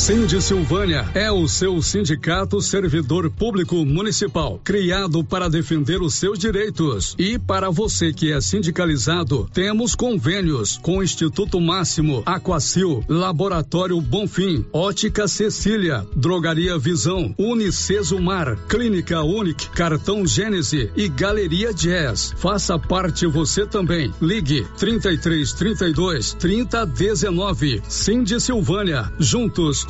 [0.00, 7.14] Cindy Silvânia é o seu sindicato servidor público municipal, criado para defender os seus direitos.
[7.18, 14.64] E para você que é sindicalizado, temos convênios com o Instituto Máximo, Aquacil, Laboratório Bonfim,
[14.72, 22.32] Ótica Cecília, Drogaria Visão, Unicesumar, Clínica Unic, Cartão Gênese e Galeria Jazz.
[22.38, 24.10] Faça parte você também.
[24.18, 27.82] Ligue 33 32 30 19.
[27.86, 29.12] Cindy Silvânia.
[29.18, 29.89] Juntos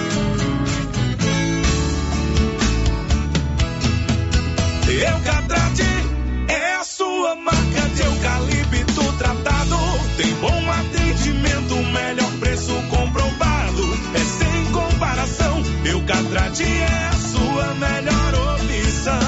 [16.51, 19.19] Eucatrate é a sua melhor opção.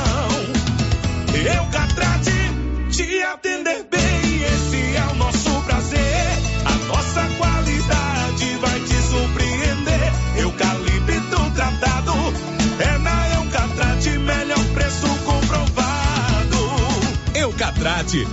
[1.55, 2.31] Eucatrate
[2.91, 4.12] te atender bem,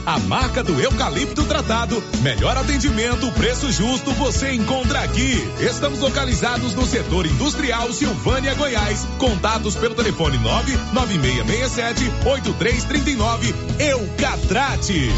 [0.04, 2.02] A marca do eucalipto tratado.
[2.20, 5.48] Melhor atendimento, preço justo, você encontra aqui.
[5.58, 9.06] Estamos localizados no setor industrial Silvânia, Goiás.
[9.18, 13.54] Contatos pelo telefone 99667 8339.
[13.78, 15.08] Eucatrate.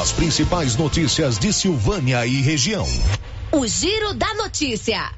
[0.00, 2.86] As principais notícias de Silvânia e região.
[3.52, 5.10] O Giro da Notícia.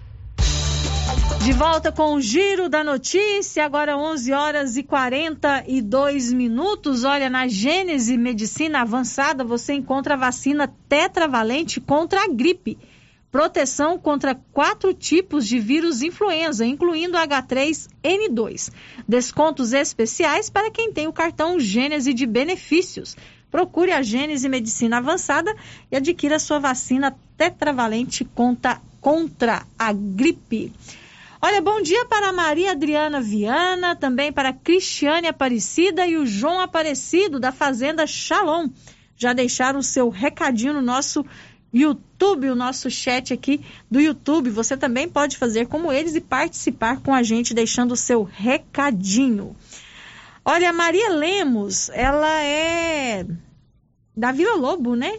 [1.43, 7.03] De volta com o Giro da Notícia, agora 11 horas e 42 minutos.
[7.03, 12.76] Olha, na Gênese Medicina Avançada você encontra a vacina tetravalente contra a gripe.
[13.32, 18.70] Proteção contra quatro tipos de vírus influenza, incluindo H3N2.
[19.09, 23.16] Descontos especiais para quem tem o cartão Gênese de benefícios.
[23.51, 25.57] Procure a Gênese Medicina Avançada
[25.91, 30.70] e adquira sua vacina tetravalente contra, contra a gripe.
[31.43, 37.41] Olha, bom dia para Maria Adriana Viana, também para Cristiane Aparecida e o João Aparecido
[37.41, 38.68] da Fazenda Shalom.
[39.16, 41.24] Já deixaram o seu recadinho no nosso
[41.72, 44.51] YouTube, o nosso chat aqui do YouTube.
[44.51, 49.57] Você também pode fazer como eles e participar com a gente, deixando o seu recadinho.
[50.45, 53.24] Olha, Maria Lemos, ela é
[54.14, 55.18] da Vila Lobo, né?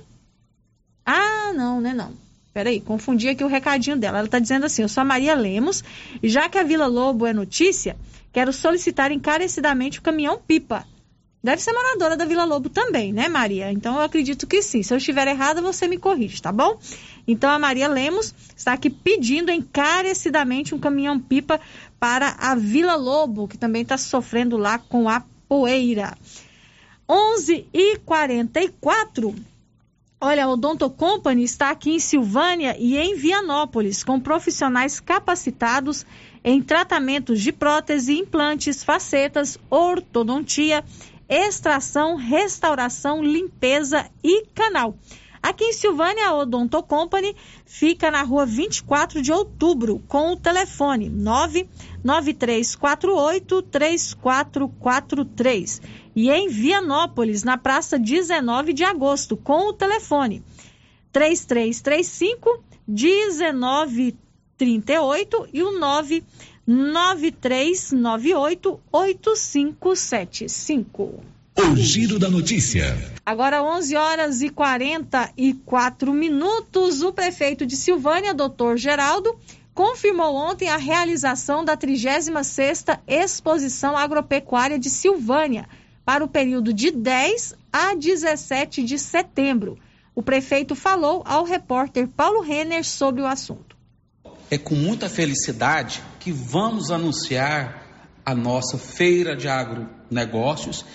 [1.03, 2.20] Ah, não, né não.
[2.53, 4.17] Peraí, confundi aqui o recadinho dela.
[4.17, 5.83] Ela está dizendo assim: Eu sou a Maria Lemos,
[6.21, 7.95] e já que a Vila Lobo é notícia,
[8.33, 10.85] quero solicitar encarecidamente o caminhão-pipa.
[11.43, 13.71] Deve ser moradora da Vila Lobo também, né, Maria?
[13.71, 14.83] Então eu acredito que sim.
[14.83, 16.77] Se eu estiver errada, você me corrige, tá bom?
[17.27, 21.59] Então a Maria Lemos está aqui pedindo encarecidamente um caminhão-pipa
[21.99, 26.15] para a Vila Lobo, que também está sofrendo lá com a poeira.
[27.09, 29.35] 11 e 44
[30.23, 36.05] Olha, o Odonto Company está aqui em Silvânia e em Vianópolis, com profissionais capacitados
[36.43, 40.85] em tratamentos de prótese, implantes, facetas, ortodontia,
[41.27, 44.95] extração, restauração, limpeza e canal.
[45.41, 51.09] Aqui em Silvânia, a Odonto Company fica na rua 24 de outubro, com o telefone
[51.09, 55.81] 99348 3443.
[56.15, 60.43] E em Vianópolis, na praça 19 de agosto, com o telefone
[61.11, 71.23] 3335 1938 e o 99398 8575.
[71.57, 72.95] O Giro da Notícia.
[73.25, 79.37] Agora 11 horas e 44 minutos, o prefeito de Silvânia, doutor Geraldo,
[79.73, 85.69] confirmou ontem a realização da 36ª Exposição Agropecuária de Silvânia
[86.05, 89.77] para o período de 10 a 17 de setembro.
[90.13, 93.77] O prefeito falou ao repórter Paulo Renner sobre o assunto.
[94.49, 97.87] É com muita felicidade que vamos anunciar
[98.25, 100.85] a nossa feira de agronegócios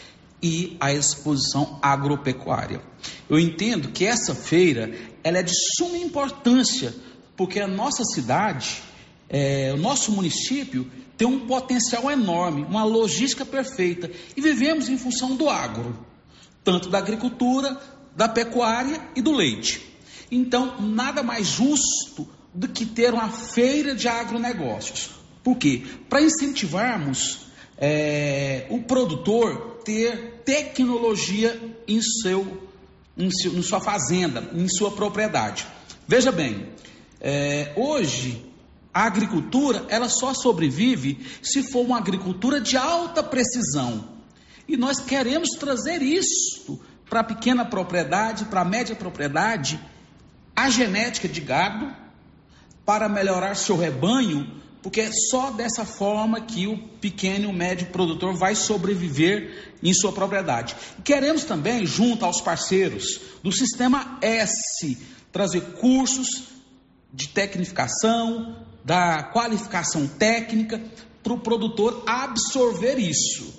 [0.42, 2.80] e a exposição agropecuária.
[3.28, 4.92] Eu entendo que essa feira
[5.24, 6.94] ela é de suma importância,
[7.36, 8.82] porque a nossa cidade,
[9.29, 15.35] é, o nosso município, tem um potencial enorme, uma logística perfeita, e vivemos em função
[15.35, 15.99] do agro,
[16.62, 17.81] tanto da agricultura,
[18.14, 19.83] da pecuária e do leite.
[20.31, 25.11] Então, nada mais justo do que ter uma feira de agronegócios.
[25.43, 25.85] Por quê?
[26.09, 27.47] Para incentivarmos
[27.79, 32.68] é, o produtor ter tecnologia em seu,
[33.16, 35.66] em, seu, em sua fazenda, em sua propriedade.
[36.09, 36.66] Veja bem,
[37.20, 38.45] é, hoje
[38.97, 44.09] a agricultura ela só sobrevive se for uma agricultura de alta precisão.
[44.66, 49.78] E nós queremos trazer isso para a pequena propriedade, para a média propriedade,
[50.57, 51.94] a genética de gado,
[52.86, 57.88] para melhorar seu rebanho, porque é só dessa forma que o pequeno e o médio
[57.88, 60.74] produtor vai sobreviver em sua propriedade.
[61.05, 64.97] Queremos também, junto aos parceiros do Sistema S,
[65.30, 66.44] trazer cursos
[67.12, 70.80] de tecnificação, da qualificação técnica,
[71.20, 73.53] para o produtor absorver isso.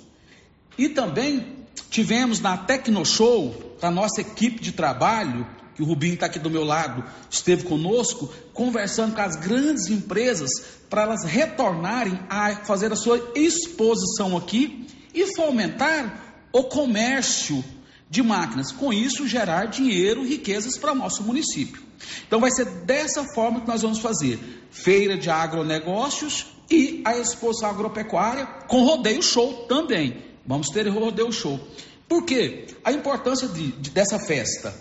[0.78, 1.58] E também
[1.90, 6.64] tivemos na Tecnoshow, da nossa equipe de trabalho, que o Rubinho está aqui do meu
[6.64, 10.50] lado, esteve conosco, conversando com as grandes empresas
[10.88, 17.62] para elas retornarem a fazer a sua exposição aqui e fomentar o comércio
[18.10, 18.72] de máquinas.
[18.72, 21.82] Com isso, gerar dinheiro, riquezas para o nosso município.
[22.26, 24.38] Então, vai ser dessa forma que nós vamos fazer:
[24.70, 30.22] feira de agronegócios e a exposição agropecuária com rodeio show também.
[30.46, 31.60] Vamos ter rodeio show.
[32.08, 32.66] Por quê?
[32.84, 34.74] A importância de, de, dessa festa.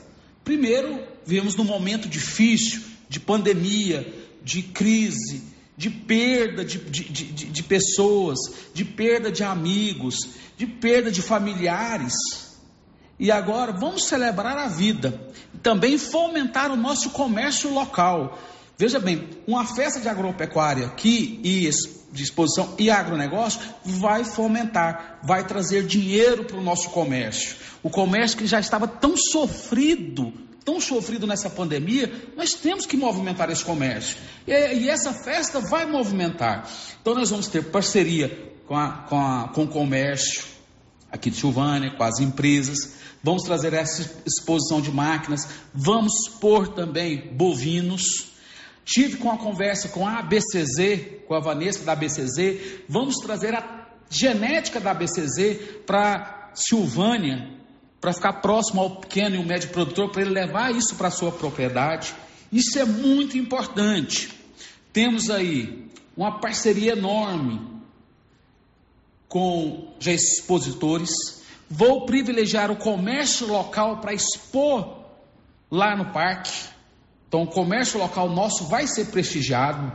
[0.43, 5.43] Primeiro, vivemos num momento difícil, de pandemia, de crise,
[5.77, 8.39] de perda de, de, de, de, pessoas,
[8.73, 10.15] de perda de amigos,
[10.57, 12.15] de perda de familiares.
[13.19, 15.19] E agora vamos celebrar a vida
[15.61, 18.37] também fomentar o nosso comércio local.
[18.77, 21.69] Veja bem, uma festa de agropecuária aqui e
[22.11, 27.55] de exposição e agronegócio vai fomentar, vai trazer dinheiro para o nosso comércio.
[27.81, 30.31] O comércio que já estava tão sofrido,
[30.63, 34.17] tão sofrido nessa pandemia, nós temos que movimentar esse comércio.
[34.45, 36.69] E, e essa festa vai movimentar.
[37.01, 40.56] Então nós vamos ter parceria com, a, com, a, com o comércio
[41.11, 42.95] aqui de Silvânia, com as empresas.
[43.23, 45.47] Vamos trazer essa exposição de máquinas.
[45.73, 48.31] Vamos pôr também bovinos.
[48.85, 52.85] Tive com a conversa com a ABCZ, com a Vanessa da ABCZ.
[52.87, 57.51] Vamos trazer a genética da ABCZ para Silvânia,
[57.99, 61.31] para ficar próximo ao pequeno e o médio produtor, para ele levar isso para sua
[61.31, 62.13] propriedade.
[62.51, 64.33] Isso é muito importante.
[64.93, 65.85] Temos aí
[66.15, 67.76] uma parceria enorme
[69.27, 71.11] com expositores.
[71.69, 74.97] Vou privilegiar o comércio local para expor
[75.69, 76.51] lá no parque.
[77.27, 79.91] Então, o comércio local nosso vai ser prestigiado.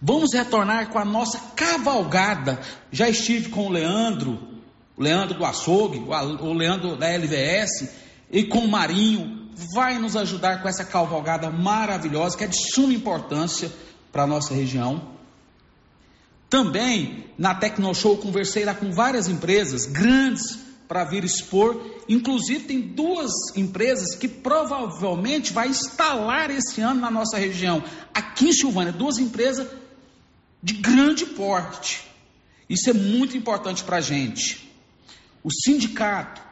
[0.00, 2.60] Vamos retornar com a nossa cavalgada.
[2.90, 4.36] Já estive com o Leandro,
[4.96, 7.88] o Leandro do Açougue, o Leandro da LVS
[8.30, 12.92] e com o Marinho, vai nos ajudar com essa cavalgada maravilhosa que é de suma
[12.92, 13.70] importância
[14.10, 15.12] para a nossa região.
[16.52, 21.82] Também na Tecnoshow conversei lá com várias empresas grandes para vir expor.
[22.06, 27.82] Inclusive tem duas empresas que provavelmente vai instalar esse ano na nossa região,
[28.12, 29.66] aqui em Silvânia, duas empresas
[30.62, 32.02] de grande porte.
[32.68, 34.70] Isso é muito importante para a gente.
[35.42, 36.42] O sindicato,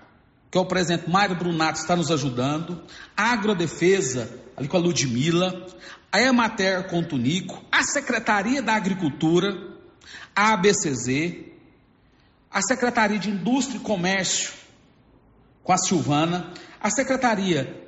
[0.51, 2.83] que é o presidente Mário Brunato, está nos ajudando.
[3.15, 5.67] A Agrodefesa, ali com a Ludmilla.
[6.11, 7.63] A Emater com o Tunico.
[7.71, 9.70] A Secretaria da Agricultura.
[10.35, 11.49] A ABCZ.
[12.51, 14.53] A Secretaria de Indústria e Comércio
[15.63, 16.53] com a Silvana.
[16.81, 17.87] A Secretaria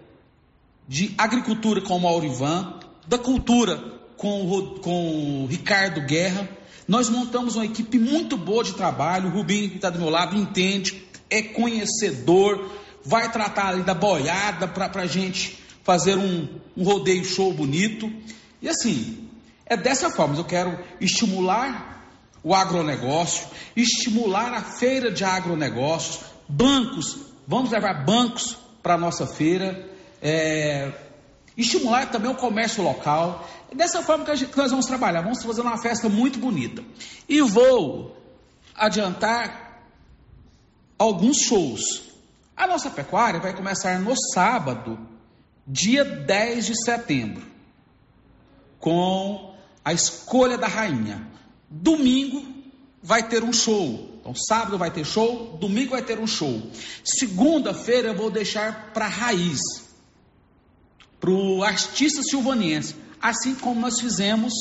[0.87, 3.77] de agricultura com o Maurivan, da cultura
[4.17, 6.49] com o, com o Ricardo Guerra.
[6.87, 9.29] Nós montamos uma equipe muito boa de trabalho.
[9.29, 12.71] O Rubinho, que está do meu lado, entende, é conhecedor,
[13.05, 18.13] vai tratar ali da boiada para a gente fazer um, um rodeio show bonito.
[18.61, 19.29] E assim,
[19.67, 22.02] é dessa forma, eu quero estimular
[22.43, 29.89] o agronegócio, estimular a feira de agronegócios, bancos, vamos levar bancos para a nossa feira,
[30.21, 30.93] é,
[31.57, 33.49] estimular também o comércio local.
[33.71, 36.83] É dessa forma que, gente, que nós vamos trabalhar, vamos fazer uma festa muito bonita.
[37.29, 38.17] E vou
[38.75, 39.81] adiantar
[40.99, 42.11] alguns shows.
[42.57, 44.99] A nossa pecuária vai começar no sábado,
[45.67, 47.43] dia 10 de setembro,
[48.79, 51.32] com a escolha da rainha.
[51.73, 52.45] Domingo
[53.03, 54.11] vai ter um show.
[54.21, 56.71] Então, sábado vai ter show, domingo vai ter um show.
[57.03, 59.61] Segunda-feira eu vou deixar para raiz,
[61.19, 64.53] para o artista silvaniense, assim como nós fizemos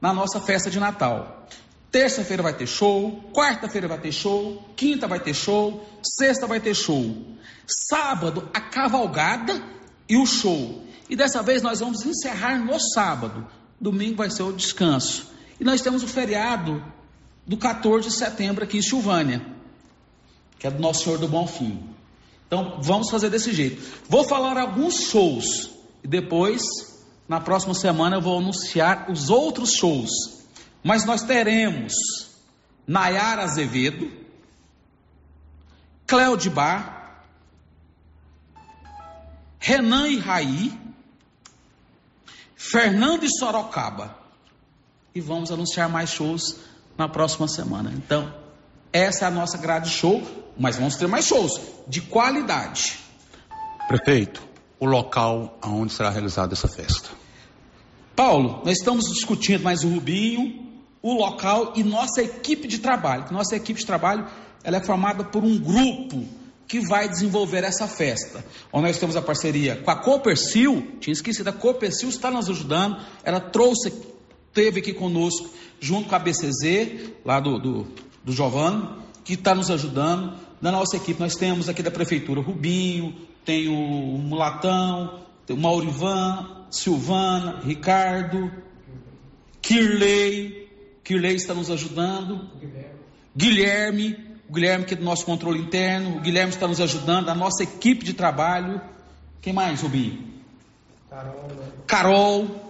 [0.00, 1.48] na nossa festa de Natal.
[1.90, 6.74] Terça-feira vai ter show, quarta-feira vai ter show, quinta vai ter show, sexta vai ter
[6.74, 7.16] show.
[7.88, 9.60] Sábado, a cavalgada
[10.08, 10.84] e o show.
[11.08, 13.48] E dessa vez nós vamos encerrar no sábado,
[13.80, 15.34] domingo vai ser o descanso.
[15.58, 16.84] E nós temos o feriado
[17.46, 19.44] do 14 de setembro aqui em Silvânia,
[20.58, 21.82] que é do Nosso Senhor do Bom Fim.
[22.46, 23.82] Então, vamos fazer desse jeito.
[24.08, 25.70] Vou falar alguns shows
[26.02, 26.62] e depois,
[27.28, 30.10] na próxima semana, eu vou anunciar os outros shows.
[30.82, 31.94] Mas nós teremos
[32.86, 34.10] Nayara Azevedo,
[36.06, 37.24] Cléo de Bar,
[39.58, 40.78] Renan e Raí,
[42.54, 44.25] Fernando e Sorocaba.
[45.16, 46.56] E vamos anunciar mais shows
[46.98, 47.90] na próxima semana.
[47.96, 48.30] Então,
[48.92, 50.22] essa é a nossa grade show,
[50.58, 51.58] mas vamos ter mais shows
[51.88, 52.98] de qualidade.
[53.88, 54.42] Prefeito,
[54.78, 57.08] o local aonde será realizada essa festa.
[58.14, 63.24] Paulo, nós estamos discutindo mais o Rubinho, o local e nossa equipe de trabalho.
[63.30, 64.26] Nossa equipe de trabalho
[64.62, 66.28] ela é formada por um grupo
[66.68, 68.44] que vai desenvolver essa festa.
[68.70, 72.98] Onde nós temos a parceria com a Copercil, tinha esquecido, a Copercil está nos ajudando,
[73.24, 73.90] ela trouxe,
[74.56, 77.86] teve aqui conosco, junto com a BCZ, lá do, do,
[78.24, 78.88] do Giovanni,
[79.22, 80.34] que está nos ajudando.
[80.62, 86.64] Da nossa equipe, nós temos aqui da Prefeitura Rubinho, tem o Mulatão, tem o Maurivan,
[86.70, 88.50] Silvana, Ricardo,
[89.60, 90.70] Kirley,
[91.04, 92.48] Kirley está nos ajudando,
[93.36, 94.16] Guilherme,
[94.48, 97.62] o Guilherme que é do nosso controle interno, o Guilherme está nos ajudando, a nossa
[97.62, 98.80] equipe de trabalho.
[99.42, 100.24] Quem mais, Rubinho?
[101.10, 101.48] Carol.
[101.48, 101.68] Né?
[101.86, 102.65] Carol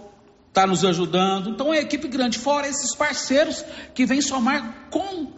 [0.57, 1.51] está nos ajudando.
[1.51, 5.31] Então é equipe grande, fora esses parceiros que vêm somar com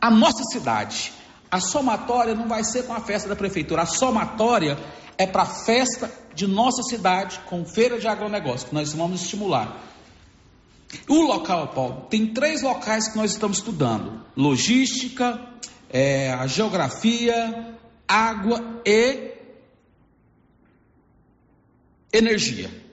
[0.00, 1.12] a nossa cidade.
[1.50, 4.78] A somatória não vai ser com a festa da prefeitura, a somatória
[5.18, 9.82] é para a festa de nossa cidade, com feira de agronegócio, que nós vamos estimular.
[11.08, 15.38] O local, Paulo, tem três locais que nós estamos estudando: logística,
[15.90, 17.76] é, a geografia,
[18.08, 19.34] água e
[22.12, 22.85] energia.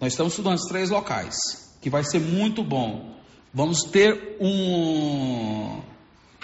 [0.00, 1.36] Nós estamos estudando esses três locais,
[1.80, 3.16] que vai ser muito bom.
[3.52, 5.80] Vamos ter um,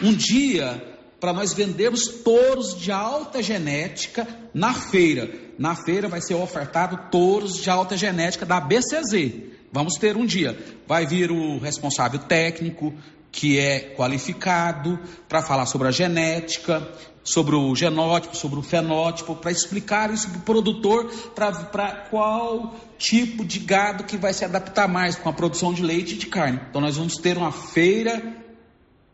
[0.02, 0.82] um dia
[1.20, 5.30] para nós vendermos touros de alta genética na feira.
[5.56, 9.52] Na feira vai ser ofertado touros de alta genética da BCZ.
[9.70, 10.58] Vamos ter um dia.
[10.86, 12.92] Vai vir o responsável técnico,
[13.30, 14.98] que é qualificado,
[15.28, 16.86] para falar sobre a genética,
[17.24, 23.44] sobre o genótipo, sobre o fenótipo, para explicar isso para o produtor, para qual tipo
[23.44, 26.60] de gado que vai se adaptar mais com a produção de leite e de carne.
[26.68, 28.22] Então nós vamos ter uma feira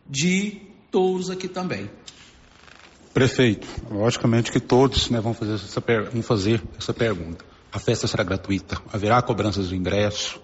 [0.09, 1.89] de touros aqui também.
[3.15, 5.81] Prefeito, logicamente que todos né, vão, fazer essa,
[6.13, 7.45] vão fazer essa pergunta.
[7.73, 8.81] A festa será gratuita?
[8.93, 10.41] Haverá cobranças de ingresso?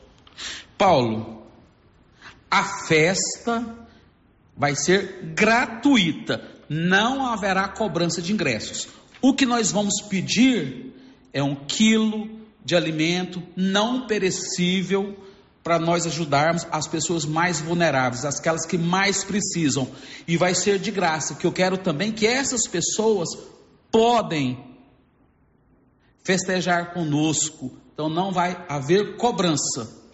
[0.78, 1.42] Paulo,
[2.50, 3.64] a festa
[4.56, 8.88] vai ser gratuita, não haverá cobrança de ingressos.
[9.22, 10.92] O que nós vamos pedir
[11.32, 12.28] é um quilo
[12.64, 15.16] de alimento não perecível
[15.62, 19.88] para nós ajudarmos as pessoas mais vulneráveis, aquelas que mais precisam.
[20.26, 23.28] E vai ser de graça, que eu quero também que essas pessoas
[23.90, 24.64] podem
[26.22, 27.76] festejar conosco.
[27.92, 30.05] Então não vai haver cobrança.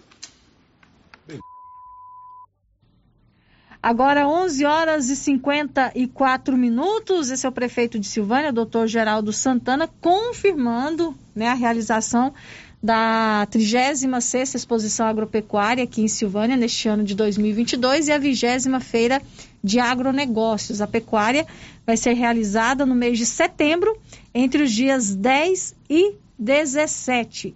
[3.82, 7.32] Agora 11 horas e 54 minutos.
[7.32, 12.32] Esse é o prefeito de Silvânia, doutor Geraldo Santana, confirmando né, a realização
[12.80, 19.20] da 36ª Exposição Agropecuária aqui em Silvânia neste ano de 2022 e a 20 Feira
[19.62, 20.80] de Agronegócios.
[20.80, 21.44] A pecuária
[21.84, 23.98] vai ser realizada no mês de setembro,
[24.32, 27.52] entre os dias 10 e 17.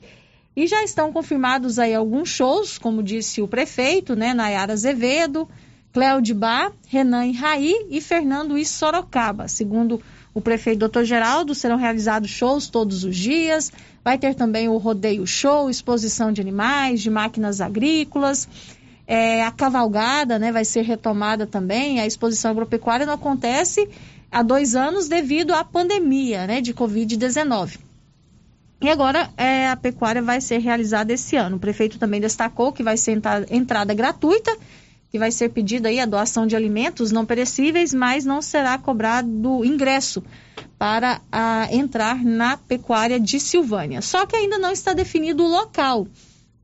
[0.56, 5.48] E já estão confirmados aí alguns shows, como disse o prefeito, né, Nayara Azevedo,
[5.96, 9.48] Cléo Bar, Renan Raí e Fernando I Sorocaba.
[9.48, 9.98] Segundo
[10.34, 11.04] o prefeito Dr.
[11.04, 13.72] Geraldo, serão realizados shows todos os dias.
[14.04, 18.46] Vai ter também o rodeio show, exposição de animais, de máquinas agrícolas.
[19.06, 21.98] É, a cavalgada né, vai ser retomada também.
[21.98, 23.88] A exposição agropecuária não acontece
[24.30, 27.78] há dois anos devido à pandemia né, de Covid-19.
[28.82, 31.56] E agora é, a pecuária vai ser realizada esse ano.
[31.56, 33.18] O prefeito também destacou que vai ser
[33.50, 34.54] entrada gratuita
[35.16, 39.64] que vai ser pedida aí a doação de alimentos não perecíveis, mas não será cobrado
[39.64, 40.22] ingresso
[40.78, 44.02] para a, entrar na pecuária de Silvânia.
[44.02, 46.06] Só que ainda não está definido o local.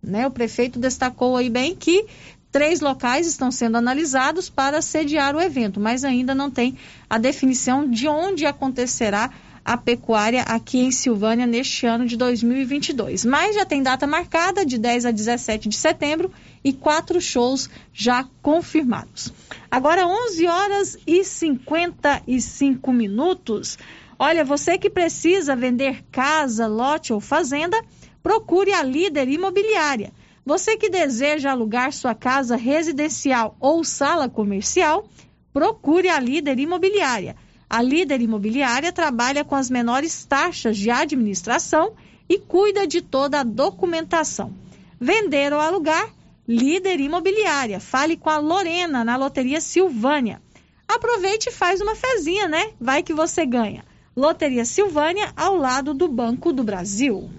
[0.02, 0.26] Né?
[0.26, 2.04] O prefeito destacou aí bem que
[2.50, 6.76] três locais estão sendo analisados para sediar o evento, mas ainda não tem
[7.08, 9.30] a definição de onde acontecerá
[9.76, 13.24] pecuária aqui em Silvânia neste ano de 2022.
[13.24, 16.30] Mas já tem data marcada de 10 a 17 de setembro
[16.64, 19.32] e quatro shows já confirmados.
[19.70, 23.78] Agora 11 horas e 55 minutos.
[24.18, 27.80] Olha, você que precisa vender casa, lote ou fazenda,
[28.22, 30.12] procure a Líder Imobiliária.
[30.44, 35.08] Você que deseja alugar sua casa residencial ou sala comercial,
[35.52, 37.36] procure a Líder Imobiliária.
[37.72, 41.94] A líder imobiliária trabalha com as menores taxas de administração
[42.28, 44.52] e cuida de toda a documentação.
[45.00, 46.14] Vender ou alugar?
[46.46, 47.80] Líder imobiliária.
[47.80, 50.42] Fale com a Lorena na Loteria Silvânia.
[50.86, 52.72] Aproveite e faz uma fezinha, né?
[52.78, 53.82] Vai que você ganha.
[54.14, 57.30] Loteria Silvânia, ao lado do Banco do Brasil.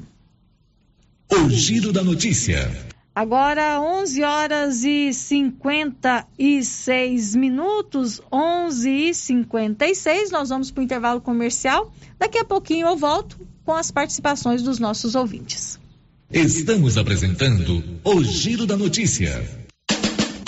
[1.29, 2.71] O Giro da Notícia.
[3.16, 10.32] Agora 11 horas e 56 minutos, 11 e 56.
[10.32, 11.93] Nós vamos para o intervalo comercial.
[12.18, 15.80] Daqui a pouquinho eu volto com as participações dos nossos ouvintes.
[16.32, 19.62] Estamos apresentando o Giro da Notícia.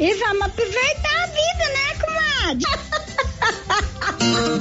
[0.00, 2.66] e vamos aproveitar a vida, né, comadre?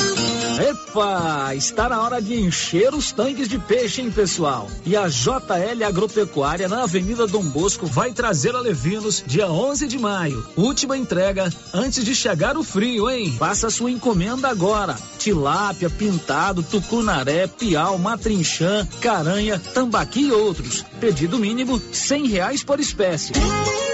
[0.60, 4.68] Epa, está na hora de encher os tanques de peixe, hein, pessoal?
[4.86, 9.98] E a JL Agropecuária na Avenida Dom Bosco vai trazer a Levinos dia 11 de
[9.98, 10.46] maio.
[10.58, 13.34] Última entrega antes de chegar o frio, hein?
[13.40, 14.98] Faça sua encomenda agora.
[15.18, 20.84] Tilápia, pintado, tucunaré, piau, matrinchã, caranha, tambaqui e outros.
[21.00, 23.34] Pedido mínimo cem reais por espécie.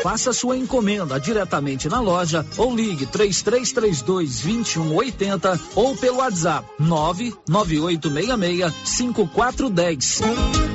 [0.01, 10.74] Faça sua encomenda diretamente na loja ou ligue 3332 2180 ou pelo WhatsApp 99866 5410.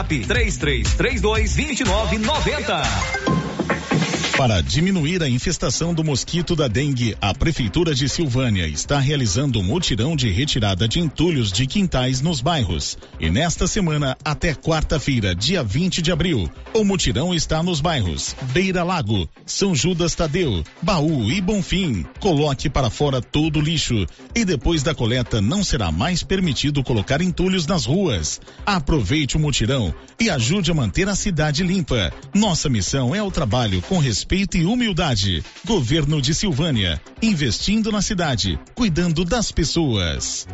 [0.00, 3.19] WhatsApp 3332 2990.
[4.40, 9.62] Para diminuir a infestação do mosquito da dengue, a Prefeitura de Silvânia está realizando um
[9.62, 12.96] mutirão de retirada de entulhos de quintais nos bairros.
[13.20, 18.82] E nesta semana, até quarta-feira, dia 20 de abril, o mutirão está nos bairros Beira
[18.82, 22.06] Lago, São Judas Tadeu, Baú e Bonfim.
[22.18, 27.20] Coloque para fora todo o lixo e depois da coleta não será mais permitido colocar
[27.20, 28.40] entulhos nas ruas.
[28.64, 32.10] Aproveite o mutirão e ajude a manter a cidade limpa.
[32.34, 35.42] Nossa missão é o trabalho com respeito e humildade.
[35.66, 40.46] Governo de Silvânia, investindo na cidade, cuidando das pessoas.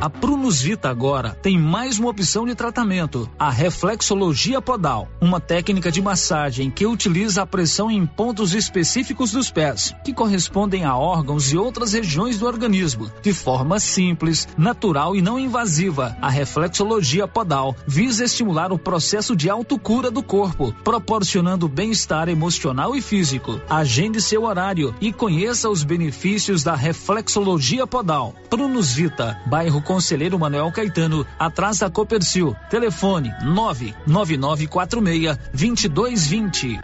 [0.00, 5.92] A Prunus Vita agora tem mais uma opção de tratamento, a reflexologia podal, uma técnica
[5.92, 11.52] de massagem que utiliza a pressão em pontos específicos dos pés, que correspondem a órgãos
[11.52, 16.16] e outras regiões do organismo, de forma simples, natural e não invasiva.
[16.22, 22.99] A reflexologia podal visa estimular o processo de autocura do corpo, proporcionando bem-estar emocional e
[23.00, 23.60] físico.
[23.68, 28.34] Agende seu horário e conheça os benefícios da reflexologia podal.
[28.48, 32.56] Prunus Vita, bairro Conselheiro Manuel Caetano, atrás da Copercil.
[32.68, 36.80] Telefone 99946 2220.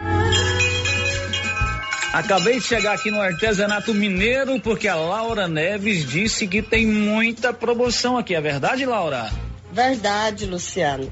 [2.13, 7.53] Acabei de chegar aqui no artesanato mineiro porque a Laura Neves disse que tem muita
[7.53, 8.33] promoção aqui.
[8.33, 9.29] É verdade, Laura?
[9.71, 11.11] Verdade, Luciano.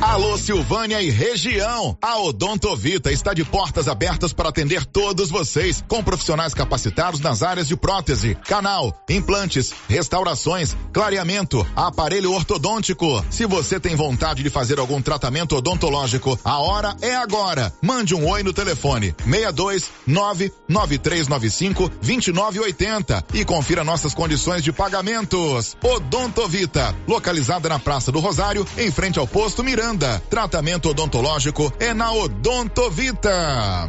[0.00, 1.96] Alô Silvânia e região.
[2.00, 7.66] A Odontovita está de portas abertas para atender todos vocês, com profissionais capacitados nas áreas
[7.68, 13.24] de prótese, canal, implantes, restaurações, clareamento, aparelho ortodôntico.
[13.30, 17.72] Se você tem vontade de fazer algum tratamento odontológico, a hora é agora.
[17.80, 25.76] Mande um oi no telefone 62 99395 2980 e confira nossas condições de pagamentos.
[25.82, 29.93] Odontovita, localizada na Praça do Rosário, em frente ao posto Miranda.
[30.28, 33.88] Tratamento odontológico é na Odontovita.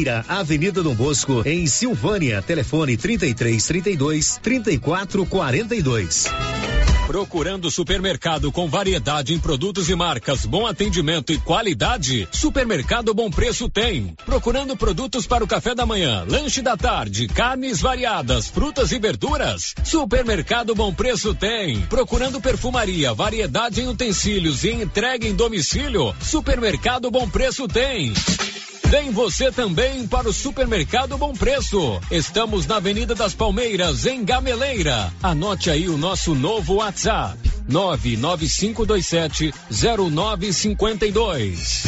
[0.27, 2.41] Avenida Dom Bosco, em Silvânia.
[2.41, 6.25] Telefone 33 32 34 42.
[7.11, 12.25] Procurando supermercado com variedade em produtos e marcas, bom atendimento e qualidade?
[12.31, 14.15] Supermercado Bom Preço tem.
[14.25, 19.75] Procurando produtos para o café da manhã, lanche da tarde, carnes variadas, frutas e verduras?
[19.83, 21.81] Supermercado Bom Preço tem.
[21.81, 26.15] Procurando perfumaria, variedade em utensílios e entrega em domicílio?
[26.21, 28.13] Supermercado Bom Preço tem.
[28.91, 31.97] Vem você também para o Supermercado Bom Preço.
[32.11, 35.13] Estamos na Avenida das Palmeiras, em Gameleira.
[35.23, 37.39] Anote aí o nosso novo WhatsApp:
[37.69, 41.83] 99527 0952.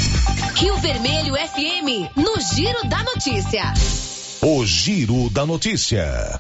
[0.56, 3.74] Rio Vermelho FM, no Giro da Notícia.
[4.42, 6.40] O Giro da Notícia.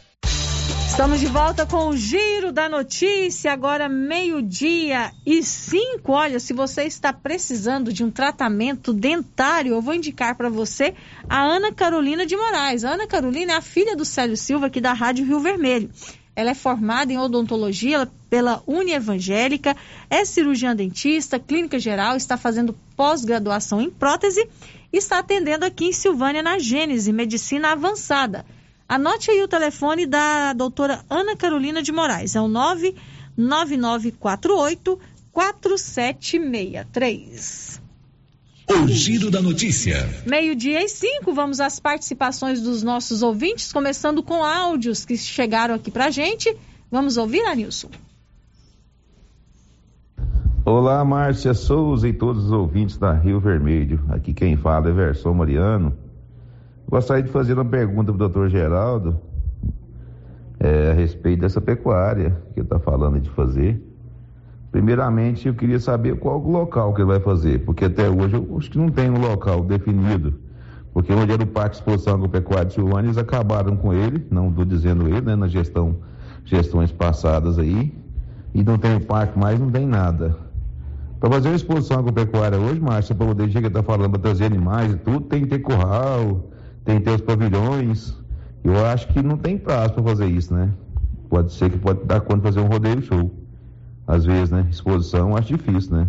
[0.93, 6.11] Estamos de volta com o Giro da Notícia, agora meio-dia e cinco.
[6.11, 10.93] Olha, se você está precisando de um tratamento dentário, eu vou indicar para você
[11.27, 12.85] a Ana Carolina de Moraes.
[12.85, 15.89] A Ana Carolina é a filha do Célio Silva, aqui da Rádio Rio Vermelho.
[16.35, 19.75] Ela é formada em odontologia pela Unievangélica,
[20.11, 24.47] é cirurgiã dentista, clínica geral, está fazendo pós-graduação em prótese
[24.93, 28.45] e está atendendo aqui em Silvânia na Gênese Medicina Avançada.
[28.87, 32.35] Anote aí o telefone da doutora Ana Carolina de Moraes.
[32.35, 34.99] É o 99948
[35.31, 37.81] 4763.
[38.69, 40.23] O Giro da Notícia.
[40.25, 45.91] Meio-dia e cinco, vamos às participações dos nossos ouvintes, começando com áudios que chegaram aqui
[45.91, 46.55] pra gente.
[46.89, 47.89] Vamos ouvir, Anilson?
[50.65, 53.99] Olá, Márcia Souza e todos os ouvintes da Rio Vermelho.
[54.09, 55.93] Aqui quem fala é Verson Mariano.
[56.93, 59.19] Gostaria de fazer uma pergunta para o doutor Geraldo
[60.59, 63.83] é, a respeito dessa pecuária que ele está falando de fazer.
[64.71, 68.57] Primeiramente, eu queria saber qual o local que ele vai fazer, porque até hoje eu
[68.59, 70.35] acho que não tem um local definido.
[70.93, 74.63] Porque onde era o Parque Exposição Agropecuária de Silvânia, eles acabaram com ele, não estou
[74.63, 75.95] dizendo ele, né, na gestão,
[76.45, 77.91] gestões passadas aí,
[78.53, 80.37] e não tem o parque mais, não tem nada.
[81.19, 84.93] Para fazer uma exposição agropecuária hoje, Márcia, para poder, que está falando, para trazer animais
[84.93, 86.52] e tudo, tem que ter curral,
[86.83, 88.15] tem que ter os pavilhões.
[88.63, 90.71] Eu acho que não tem prazo para fazer isso, né?
[91.29, 93.31] Pode ser que pode dar conta de fazer um rodeio show.
[94.07, 94.67] Às vezes, né?
[94.69, 96.07] Exposição, acho difícil, né?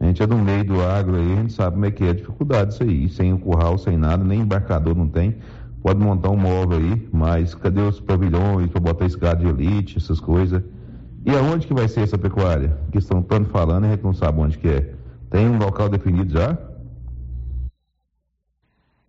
[0.00, 2.10] A gente é do meio do agro aí, a gente sabe como é que é
[2.10, 3.08] a dificuldade isso aí.
[3.08, 5.36] Sem o curral, sem nada, nem embarcador não tem.
[5.82, 9.98] Pode montar um móvel aí, mas cadê os pavilhões para botar esse gado de elite,
[9.98, 10.62] essas coisas?
[11.24, 12.76] E aonde que vai ser essa pecuária?
[12.90, 14.92] Que estão tanto falando e a gente não sabe onde que é.
[15.30, 16.58] Tem um local definido já?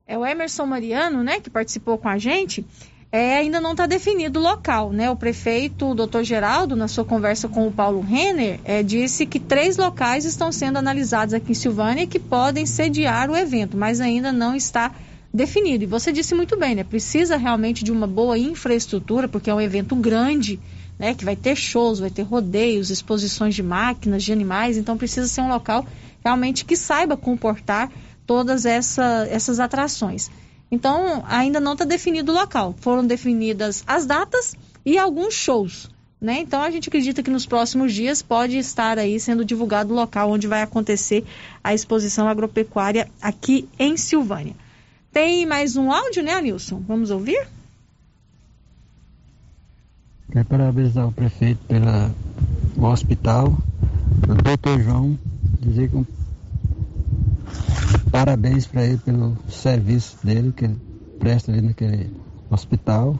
[0.07, 2.65] É o Emerson Mariano, né, que participou com a gente,
[3.13, 5.07] é, ainda não está definido o local, né?
[5.07, 9.39] O prefeito, o doutor Geraldo, na sua conversa com o Paulo Renner, é, disse que
[9.39, 14.31] três locais estão sendo analisados aqui em Silvânia que podem sediar o evento, mas ainda
[14.31, 14.91] não está
[15.31, 15.83] definido.
[15.83, 16.83] E você disse muito bem, né?
[16.83, 20.59] Precisa realmente de uma boa infraestrutura, porque é um evento grande,
[20.97, 21.13] né?
[21.13, 25.41] Que vai ter shows, vai ter rodeios, exposições de máquinas, de animais, então precisa ser
[25.41, 25.85] um local
[26.23, 27.91] realmente que saiba comportar
[28.25, 30.29] todas essa, essas atrações.
[30.71, 32.75] Então, ainda não está definido o local.
[32.79, 34.55] Foram definidas as datas
[34.85, 35.89] e alguns shows.
[36.19, 36.39] Né?
[36.39, 40.31] Então, a gente acredita que nos próximos dias pode estar aí sendo divulgado o local
[40.31, 41.25] onde vai acontecer
[41.63, 44.55] a exposição agropecuária aqui em Silvânia.
[45.11, 46.81] Tem mais um áudio, né, Nilson?
[46.87, 47.47] Vamos ouvir?
[50.31, 53.55] Quero parabenizar o prefeito pelo hospital,
[54.27, 55.19] o doutor João,
[55.59, 55.97] dizer que
[58.13, 60.77] Parabéns para ele pelo serviço dele que ele
[61.17, 62.15] presta ali naquele
[62.47, 63.19] hospital.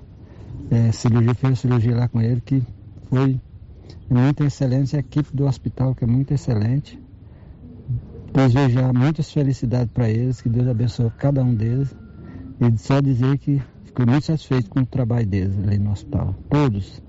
[0.69, 2.61] É, cirurgia, fez cirurgia lá com ele que
[3.09, 3.41] foi
[4.07, 4.95] muito excelente.
[4.95, 7.01] A equipe do hospital que é muito excelente.
[8.31, 11.95] Desejar muitas felicidades para eles, que Deus abençoe cada um deles.
[12.61, 16.35] E só dizer que fiquei muito satisfeito com o trabalho deles ali no hospital.
[16.51, 17.01] Todos,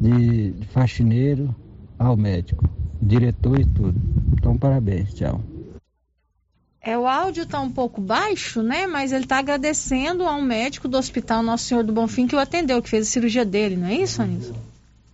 [0.00, 1.54] de, de faxineiro
[1.98, 2.66] ao médico,
[3.02, 4.00] diretor e tudo.
[4.32, 5.42] Então, parabéns, tchau.
[6.88, 8.86] É, o áudio está um pouco baixo, né?
[8.86, 12.80] Mas ele está agradecendo ao médico do Hospital Nosso Senhor do Bonfim que o atendeu,
[12.80, 14.54] que fez a cirurgia dele, não é isso, Anísio?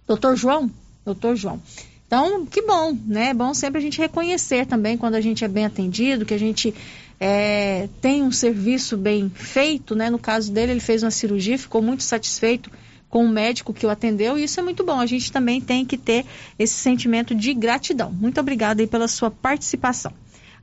[0.07, 0.71] Doutor João?
[1.05, 1.61] Doutor João.
[2.07, 3.31] Então, que bom, né?
[3.31, 6.39] É bom sempre a gente reconhecer também quando a gente é bem atendido, que a
[6.39, 6.73] gente
[7.19, 10.09] é, tem um serviço bem feito, né?
[10.11, 12.71] No caso dele, ele fez uma cirurgia, ficou muito satisfeito
[13.11, 15.01] com o médico que o atendeu e isso é muito bom.
[15.01, 16.25] A gente também tem que ter
[16.57, 18.13] esse sentimento de gratidão.
[18.13, 20.13] Muito obrigada aí pela sua participação.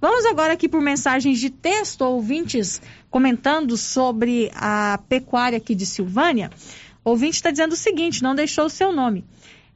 [0.01, 6.49] Vamos agora aqui por mensagens de texto, ouvintes comentando sobre a pecuária aqui de Silvânia.
[7.05, 9.23] O ouvinte está dizendo o seguinte, não deixou o seu nome.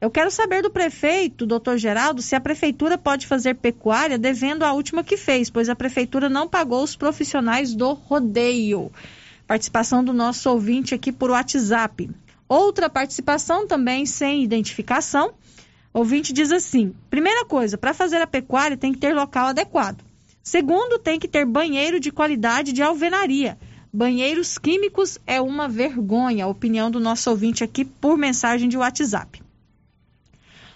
[0.00, 4.72] Eu quero saber do prefeito, doutor Geraldo, se a prefeitura pode fazer pecuária devendo a
[4.72, 8.90] última que fez, pois a prefeitura não pagou os profissionais do rodeio.
[9.46, 12.10] Participação do nosso ouvinte aqui por WhatsApp.
[12.48, 15.34] Outra participação também sem identificação.
[15.94, 20.05] Ouvinte diz assim: primeira coisa, para fazer a pecuária tem que ter local adequado.
[20.46, 23.58] Segundo, tem que ter banheiro de qualidade de alvenaria.
[23.92, 26.44] Banheiros químicos é uma vergonha.
[26.44, 29.42] A opinião do nosso ouvinte aqui por mensagem de WhatsApp.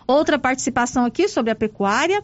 [0.09, 2.21] Outra participação aqui sobre a pecuária.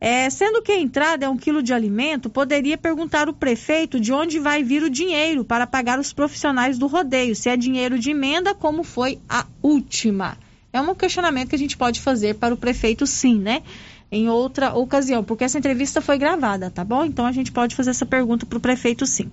[0.00, 4.12] É, sendo que a entrada é um quilo de alimento, poderia perguntar ao prefeito de
[4.12, 8.12] onde vai vir o dinheiro para pagar os profissionais do rodeio, se é dinheiro de
[8.12, 10.38] emenda, como foi a última.
[10.72, 13.64] É um questionamento que a gente pode fazer para o prefeito, sim, né?
[14.10, 17.04] Em outra ocasião, porque essa entrevista foi gravada, tá bom?
[17.04, 19.30] Então a gente pode fazer essa pergunta para o prefeito, sim.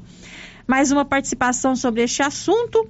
[0.68, 2.88] Mais uma participação sobre este assunto.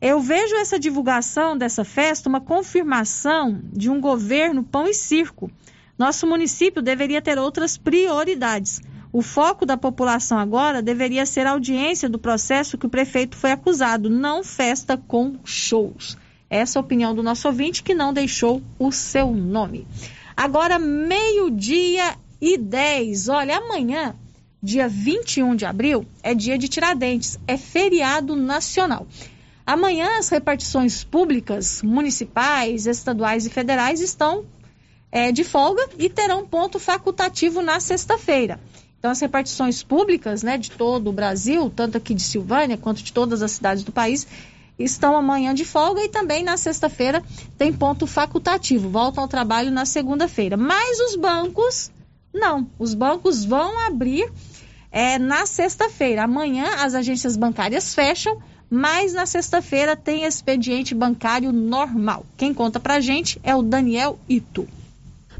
[0.00, 5.50] Eu vejo essa divulgação dessa festa uma confirmação de um governo pão e circo.
[5.98, 8.80] Nosso município deveria ter outras prioridades.
[9.12, 13.50] O foco da população agora deveria ser a audiência do processo que o prefeito foi
[13.50, 16.16] acusado, não festa com shows.
[16.48, 19.86] Essa é a opinião do nosso ouvinte que não deixou o seu nome.
[20.38, 23.28] Agora, meio-dia e 10.
[23.28, 24.14] Olha, amanhã,
[24.62, 29.04] dia 21 de abril, é dia de Tiradentes, é feriado nacional.
[29.66, 34.44] Amanhã, as repartições públicas, municipais, estaduais e federais estão
[35.10, 38.60] é, de folga e terão ponto facultativo na sexta-feira.
[38.96, 43.12] Então, as repartições públicas né, de todo o Brasil, tanto aqui de Silvânia quanto de
[43.12, 44.24] todas as cidades do país,
[44.78, 47.22] estão amanhã de folga e também na sexta-feira
[47.56, 48.88] tem ponto facultativo.
[48.88, 50.56] Voltam ao trabalho na segunda-feira.
[50.56, 51.90] Mas os bancos,
[52.32, 52.66] não.
[52.78, 54.30] Os bancos vão abrir
[54.90, 56.24] é, na sexta-feira.
[56.24, 58.40] Amanhã as agências bancárias fecham
[58.70, 62.26] mas na sexta-feira tem expediente bancário normal.
[62.36, 64.68] Quem conta pra gente é o Daniel Itu.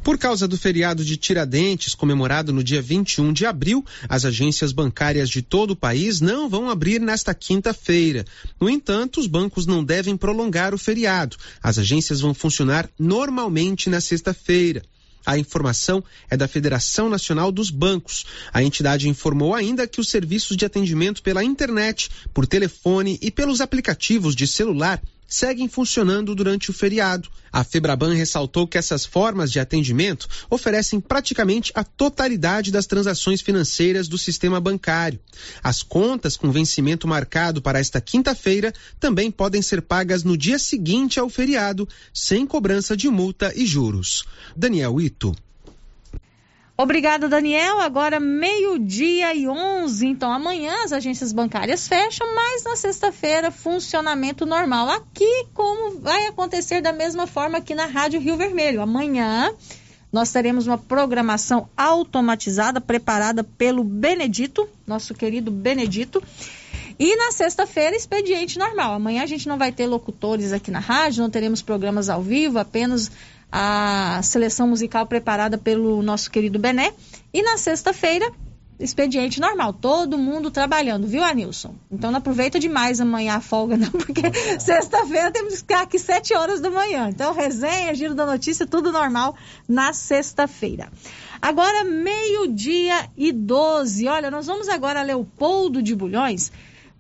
[0.09, 5.28] Por causa do feriado de Tiradentes, comemorado no dia 21 de abril, as agências bancárias
[5.28, 8.24] de todo o país não vão abrir nesta quinta-feira.
[8.59, 11.36] No entanto, os bancos não devem prolongar o feriado.
[11.62, 14.82] As agências vão funcionar normalmente na sexta-feira.
[15.26, 18.24] A informação é da Federação Nacional dos Bancos.
[18.51, 23.60] A entidade informou ainda que os serviços de atendimento pela internet, por telefone e pelos
[23.60, 27.29] aplicativos de celular seguem funcionando durante o feriado.
[27.53, 34.09] A Febraban ressaltou que essas formas de atendimento oferecem praticamente a totalidade das transações financeiras
[34.09, 35.21] do sistema bancário.
[35.63, 41.21] As contas com vencimento marcado para esta quinta-feira também podem ser pagas no dia seguinte
[41.21, 44.25] ao feriado, sem cobrança de multa e juros.
[44.57, 45.35] Daniel Ito.
[46.81, 47.81] Obrigada, Daniel.
[47.81, 50.07] Agora meio-dia e 11.
[50.07, 54.89] Então, amanhã as agências bancárias fecham, mas na sexta-feira, funcionamento normal.
[54.89, 58.81] Aqui, como vai acontecer da mesma forma aqui na Rádio Rio Vermelho.
[58.81, 59.53] Amanhã
[60.13, 66.23] nós teremos uma programação automatizada preparada pelo Benedito, nosso querido Benedito.
[66.97, 68.95] E na sexta-feira, expediente normal.
[68.95, 72.57] Amanhã a gente não vai ter locutores aqui na rádio, não teremos programas ao vivo,
[72.57, 73.11] apenas
[73.51, 76.93] a seleção musical preparada pelo nosso querido Bené.
[77.33, 78.31] E na sexta-feira,
[78.79, 81.75] expediente normal, todo mundo trabalhando, viu, Anilson?
[81.91, 84.23] Então não aproveita demais amanhã a folga, não, porque
[84.61, 87.09] sexta-feira temos que ficar aqui sete horas da manhã.
[87.09, 89.35] Então, resenha, giro da notícia, tudo normal
[89.69, 90.91] na sexta-feira.
[91.41, 94.09] Agora, meio-dia e doze.
[94.09, 96.53] Olha, nós vamos agora a Leopoldo de Bulhões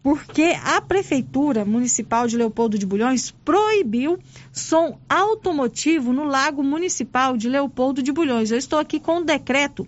[0.08, 4.18] porque a Prefeitura Municipal de Leopoldo de Bulhões proibiu
[4.50, 8.50] som automotivo no Lago Municipal de Leopoldo de Bulhões.
[8.50, 9.86] Eu estou aqui com um decreto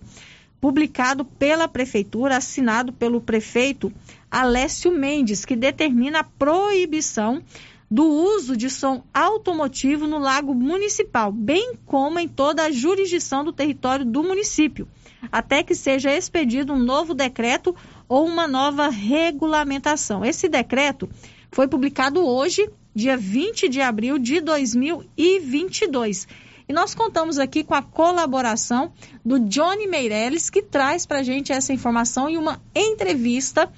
[0.59, 3.91] publicado pela Prefeitura, assinado pelo prefeito
[4.29, 7.41] Alessio Mendes, que determina a proibição
[7.89, 13.51] do uso de som automotivo no Lago Municipal, bem como em toda a jurisdição do
[13.51, 14.87] território do município,
[15.31, 17.75] até que seja expedido um novo decreto
[18.11, 20.25] ou uma nova regulamentação.
[20.25, 21.09] Esse decreto
[21.49, 26.27] foi publicado hoje, dia 20 de abril de 2022.
[26.67, 28.91] E nós contamos aqui com a colaboração
[29.23, 33.71] do Johnny Meirelles, que traz para a gente essa informação e uma entrevista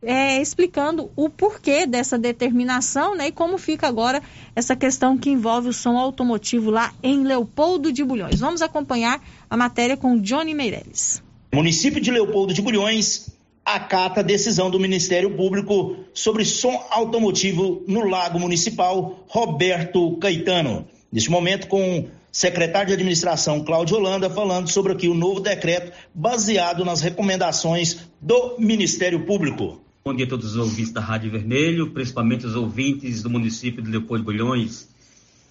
[0.00, 4.22] é, explicando o porquê dessa determinação né, e como fica agora
[4.56, 8.40] essa questão que envolve o som automotivo lá em Leopoldo de Bulhões.
[8.40, 11.22] Vamos acompanhar a matéria com o Johnny Meirelles.
[11.52, 13.33] Município de Leopoldo de Bulhões
[13.64, 20.86] acata a decisão do Ministério Público sobre som automotivo no Lago Municipal, Roberto Caetano.
[21.10, 25.92] Neste momento, com o secretário de administração, Cláudio Holanda, falando sobre aqui o novo decreto
[26.14, 29.80] baseado nas recomendações do Ministério Público.
[30.04, 33.90] Bom dia a todos os ouvintes da Rádio Vermelho, principalmente os ouvintes do município de
[33.90, 34.88] Leopoldo Bulhões.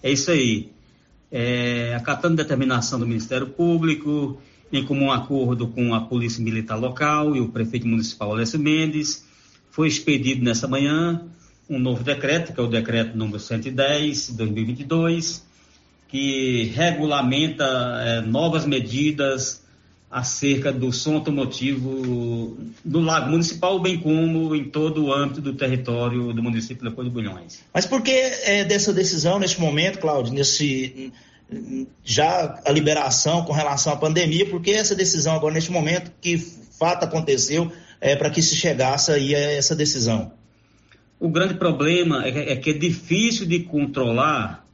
[0.00, 0.70] É isso aí.
[1.32, 4.38] É, acatando determinação do Ministério Público,
[4.72, 9.24] em comum acordo com a Polícia Militar Local e o prefeito municipal Alessio Mendes,
[9.70, 11.22] foi expedido nessa manhã
[11.68, 15.44] um novo decreto, que é o decreto número 110, 2022,
[16.08, 17.64] que regulamenta
[18.04, 19.64] é, novas medidas
[20.10, 26.32] acerca do som automotivo do Lago Municipal, bem como em todo o âmbito do território
[26.32, 27.64] do município de Leopoldo Bulhões.
[27.74, 31.12] Mas por que é, dessa decisão neste momento, Cláudio, nesse
[32.02, 37.04] já a liberação com relação à pandemia, porque essa decisão agora, neste momento, que fato
[37.04, 40.32] aconteceu é, para que se chegasse aí a essa decisão?
[41.18, 44.64] O grande problema é, é que é difícil de controlar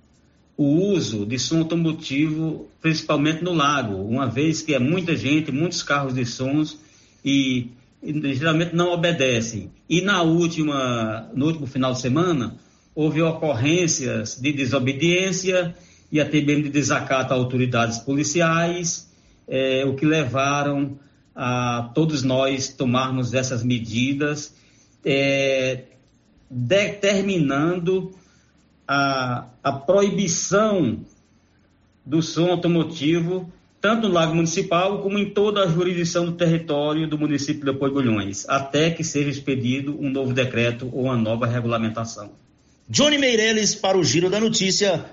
[0.56, 5.82] o uso de som automotivo, principalmente no lago, uma vez que é muita gente, muitos
[5.82, 6.78] carros de sons
[7.24, 7.68] e,
[8.02, 9.70] e geralmente não obedecem.
[9.88, 12.56] E na última, no último final de semana,
[12.94, 15.74] houve ocorrências de desobediência
[16.10, 19.08] e até mesmo de desacato a autoridades policiais,
[19.46, 20.98] é, o que levaram
[21.34, 24.54] a todos nós tomarmos essas medidas,
[25.04, 25.84] é,
[26.50, 28.12] determinando
[28.86, 30.98] a, a proibição
[32.04, 37.16] do som automotivo, tanto no Lago Municipal como em toda a jurisdição do território do
[37.16, 38.02] município de Leopoldo
[38.48, 42.32] até que seja expedido um novo decreto ou uma nova regulamentação.
[42.88, 45.04] Johnny Meirelles para o Giro da Notícia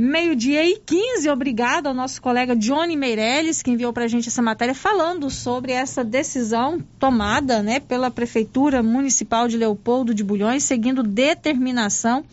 [0.00, 1.28] meio-dia e 15.
[1.28, 5.72] Obrigado ao nosso colega Johnny Meirelles, que enviou para a gente essa matéria falando sobre
[5.72, 12.24] essa decisão tomada né, pela Prefeitura Municipal de Leopoldo de Bulhões, seguindo determinação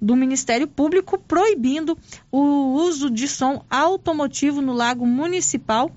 [0.00, 1.98] do Ministério Público, proibindo
[2.30, 5.90] o uso de som automotivo no Lago Municipal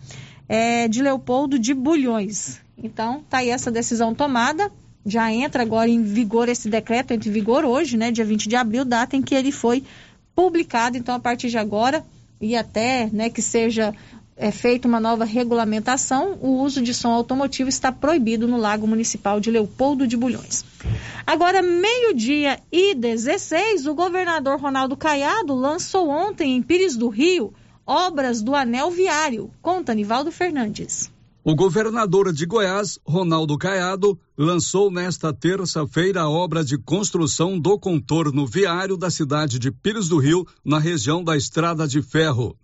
[0.49, 2.59] é, de Leopoldo de Bulhões.
[2.75, 4.71] Então, tá aí essa decisão tomada.
[5.05, 8.55] Já entra agora em vigor esse decreto, entra em vigor hoje, né, dia 20 de
[8.55, 9.83] abril, data em que ele foi
[10.35, 12.05] publicado, então a partir de agora
[12.39, 13.93] e até né, que seja
[14.35, 19.39] é, feita uma nova regulamentação, o uso de som automotivo está proibido no Lago Municipal
[19.39, 20.65] de Leopoldo de Bulhões.
[21.25, 27.53] Agora, meio-dia e 16, o governador Ronaldo Caiado lançou ontem em Pires do Rio
[27.85, 29.51] obras do anel viário.
[29.61, 31.11] Conta, Nivaldo Fernandes.
[31.43, 38.47] O governador de Goiás, Ronaldo Caiado, lançou nesta terça-feira a obra de construção do contorno
[38.47, 42.57] viário da cidade de Pires do Rio, na região da Estrada de Ferro.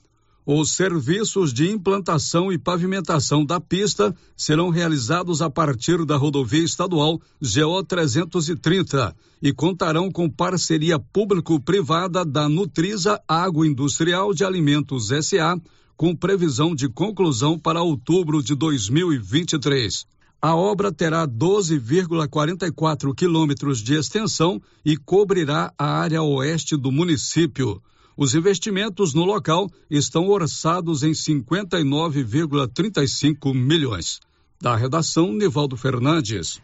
[0.44, 7.22] Os serviços de implantação e pavimentação da pista serão realizados a partir da rodovia estadual
[7.40, 15.62] GO 330 e contarão com parceria público-privada da Nutrisa Agroindustrial de Alimentos SA,
[15.96, 20.17] com previsão de conclusão para outubro de 2023.
[20.40, 27.82] A obra terá 12,44 quilômetros de extensão e cobrirá a área oeste do município.
[28.16, 34.20] Os investimentos no local estão orçados em 59,35 milhões.
[34.62, 36.62] Da redação, Nivaldo Fernandes.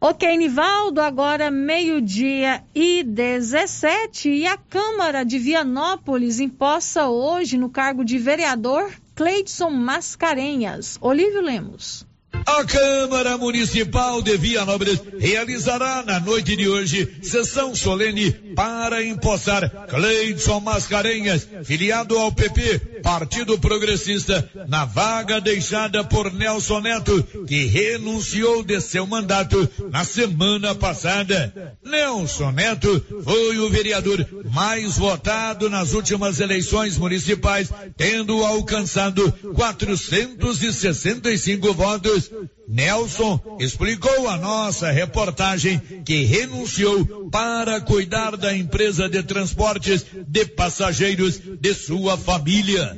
[0.00, 8.02] Ok, Nivaldo, agora meio-dia e 17 e a Câmara de Vianópolis imposta hoje no cargo
[8.02, 10.96] de vereador Cleidson Mascarenhas.
[11.02, 12.10] Olívio Lemos.
[12.46, 20.60] A Câmara Municipal de Vianópolis realizará na noite de hoje sessão solene para empossar Cleidson
[20.60, 28.80] Mascarenhas, filiado ao PP, Partido Progressista, na vaga deixada por Nelson Neto, que renunciou de
[28.80, 31.76] seu mandato na semana passada.
[31.84, 42.30] Nelson Neto foi o vereador mais votado nas últimas eleições municipais, tendo alcançado 465 votos
[42.68, 51.40] Nelson explicou a nossa reportagem que renunciou para cuidar da empresa de transportes de passageiros
[51.60, 52.91] de sua família.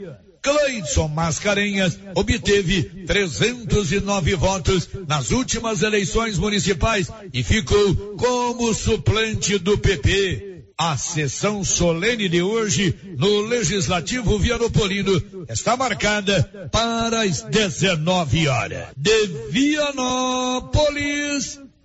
[0.45, 10.53] Cleidson Mascarenhas obteve 309 votos nas últimas eleições municipais e ficou como suplente do PP.
[10.77, 18.89] A sessão solene de hoje no Legislativo Vianopolino está marcada para as 19 horas.
[18.97, 20.81] De Vianópolis,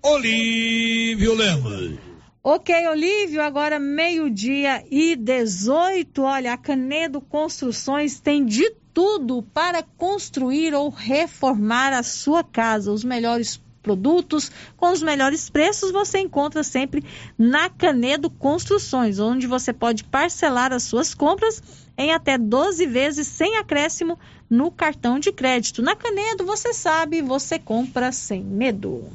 [0.02, 2.09] Olívio Lemos.
[2.42, 6.22] Ok, Olívio, agora meio-dia e 18.
[6.22, 12.90] Olha, a Canedo Construções tem de tudo para construir ou reformar a sua casa.
[12.92, 17.04] Os melhores produtos com os melhores preços você encontra sempre
[17.36, 21.62] na Canedo Construções, onde você pode parcelar as suas compras
[21.98, 24.18] em até 12 vezes sem acréscimo
[24.48, 25.82] no cartão de crédito.
[25.82, 29.12] Na Canedo, você sabe, você compra sem medo.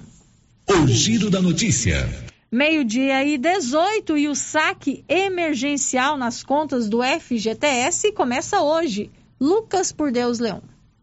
[0.69, 2.07] O giro da notícia.
[2.51, 9.09] Meio-dia e 18 e o saque emergencial nas contas do FGTS começa hoje.
[9.41, 10.61] Lucas por Deus Leão.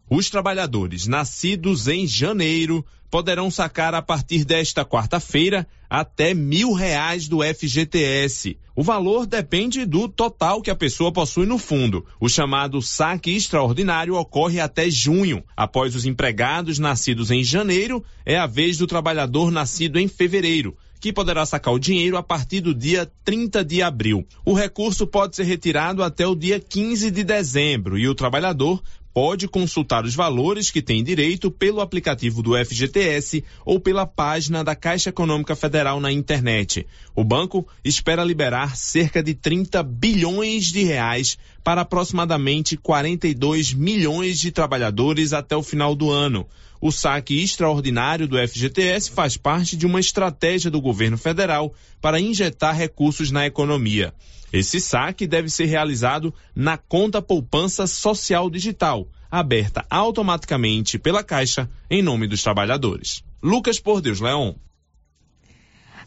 [0.09, 7.43] Os trabalhadores nascidos em janeiro poderão sacar a partir desta quarta-feira até mil reais do
[7.43, 8.57] FGTS.
[8.75, 12.05] O valor depende do total que a pessoa possui no fundo.
[12.19, 15.43] O chamado saque extraordinário ocorre até junho.
[15.55, 21.11] Após os empregados nascidos em janeiro, é a vez do trabalhador nascido em fevereiro que
[21.11, 24.25] poderá sacar o dinheiro a partir do dia 30 de abril.
[24.45, 28.81] O recurso pode ser retirado até o dia 15 de dezembro e o trabalhador
[29.13, 34.77] pode consultar os valores que tem direito pelo aplicativo do FGTS ou pela página da
[34.77, 36.87] Caixa Econômica Federal na internet.
[37.13, 44.53] O banco espera liberar cerca de 30 bilhões de reais para aproximadamente 42 milhões de
[44.53, 46.47] trabalhadores até o final do ano.
[46.85, 52.75] O saque extraordinário do FGTS faz parte de uma estratégia do governo federal para injetar
[52.75, 54.13] recursos na economia.
[54.51, 62.01] Esse saque deve ser realizado na conta poupança social digital, aberta automaticamente pela Caixa em
[62.01, 63.23] nome dos trabalhadores.
[63.41, 64.57] Lucas Por Deus Leão.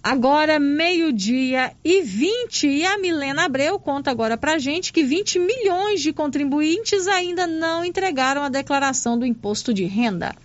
[0.03, 6.03] Agora, meio-dia e 20, e a Milena Abreu conta agora pra gente que 20 milhões
[6.03, 10.37] de contribuintes ainda não entregaram a declaração do imposto de renda.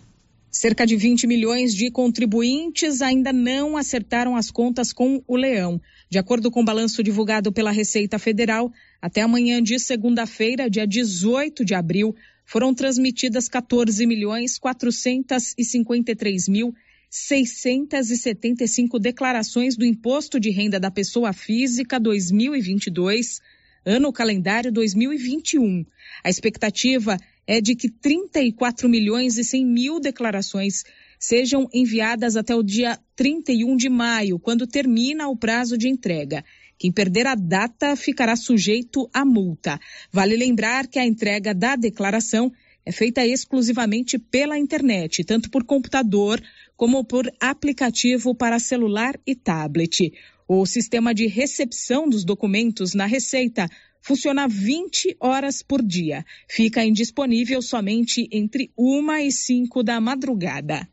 [0.51, 5.81] Cerca de 20 milhões de contribuintes ainda não acertaram as contas com o Leão.
[6.09, 8.69] De acordo com o balanço divulgado pela Receita Federal,
[9.01, 12.13] até amanhã de segunda-feira, dia 18 de abril,
[12.45, 16.75] foram transmitidas 14 milhões 453 mil
[17.09, 23.39] 675 declarações do Imposto de Renda da Pessoa Física 2022,
[23.85, 25.85] ano calendário 2021.
[26.23, 27.17] A expectativa
[27.47, 30.83] é de que 34 milhões e 100 mil declarações
[31.19, 36.43] sejam enviadas até o dia 31 de maio, quando termina o prazo de entrega.
[36.77, 39.79] Quem perder a data ficará sujeito à multa.
[40.11, 42.51] Vale lembrar que a entrega da declaração
[42.83, 46.41] é feita exclusivamente pela internet, tanto por computador
[46.75, 50.11] como por aplicativo para celular e tablet.
[50.47, 53.69] O sistema de recepção dos documentos na Receita
[54.01, 56.25] funciona 20 horas por dia.
[56.49, 60.87] Fica indisponível somente entre 1 e 5 da madrugada.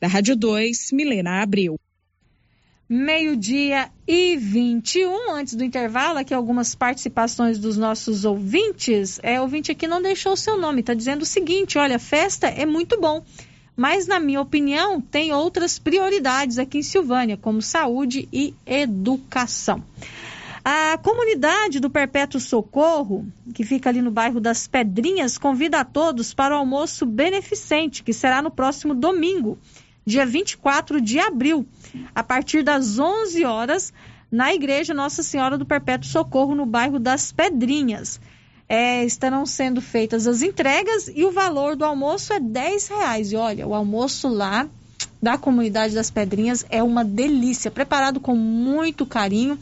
[0.00, 1.78] Da Rádio 2, Milena Abril.
[2.90, 9.20] Meio-dia e 21, antes do intervalo, aqui algumas participações dos nossos ouvintes.
[9.22, 12.64] É, ouvinte aqui não deixou o seu nome, está dizendo o seguinte: olha, festa é
[12.64, 13.22] muito bom,
[13.76, 19.84] mas na minha opinião tem outras prioridades aqui em Silvânia, como saúde e educação.
[20.64, 26.34] A comunidade do Perpétuo Socorro, que fica ali no bairro das Pedrinhas, convida a todos
[26.34, 29.58] para o almoço beneficente, que será no próximo domingo,
[30.04, 31.66] dia 24 de abril,
[32.14, 33.92] a partir das 11 horas,
[34.30, 38.20] na Igreja Nossa Senhora do Perpétuo Socorro, no bairro das Pedrinhas.
[38.68, 43.32] É, estarão sendo feitas as entregas e o valor do almoço é 10 reais.
[43.32, 44.68] E olha, o almoço lá
[45.22, 49.58] da comunidade das Pedrinhas é uma delícia, preparado com muito carinho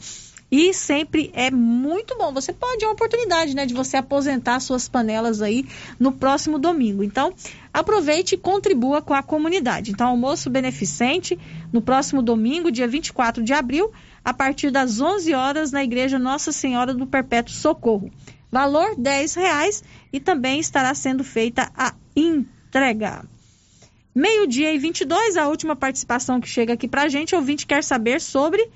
[0.51, 2.33] e sempre é muito bom.
[2.33, 5.65] Você pode, é uma oportunidade, né, de você aposentar suas panelas aí
[5.99, 7.03] no próximo domingo.
[7.03, 7.33] Então,
[7.73, 9.91] aproveite e contribua com a comunidade.
[9.91, 11.37] Então, almoço beneficente
[11.71, 13.91] no próximo domingo, dia 24 de abril,
[14.23, 18.11] a partir das 11 horas na Igreja Nossa Senhora do Perpétuo Socorro.
[18.49, 23.25] Valor R$ reais e também estará sendo feita a entrega.
[24.15, 27.35] Meio-dia e 22, a última participação que chega aqui para a gente.
[27.35, 28.67] O ouvinte quer saber sobre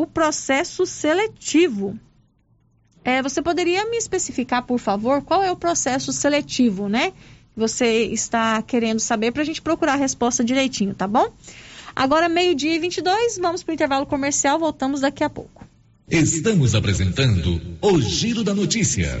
[0.00, 1.98] o processo seletivo.
[3.04, 7.12] É, você poderia me especificar, por favor, qual é o processo seletivo, né?
[7.56, 11.32] Você está querendo saber para a gente procurar a resposta direitinho, tá bom?
[11.94, 15.66] Agora, meio-dia e 22, vamos para o intervalo comercial, voltamos daqui a pouco.
[16.08, 19.20] Estamos apresentando o Giro da Notícia.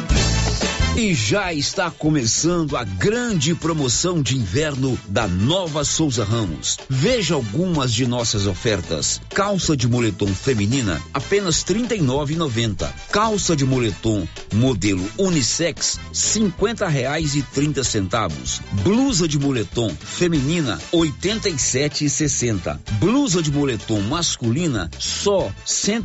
[0.95, 6.77] E já está começando a grande promoção de inverno da Nova Souza Ramos.
[6.89, 9.21] Veja algumas de nossas ofertas.
[9.29, 12.91] Calça de moletom feminina, apenas R$ 39,90.
[13.09, 18.61] Calça de moletom modelo unissex, cinquenta reais e trinta centavos.
[18.83, 22.81] Blusa de moletom feminina, oitenta e sete e sessenta.
[22.99, 25.49] Blusa de moletom masculina, só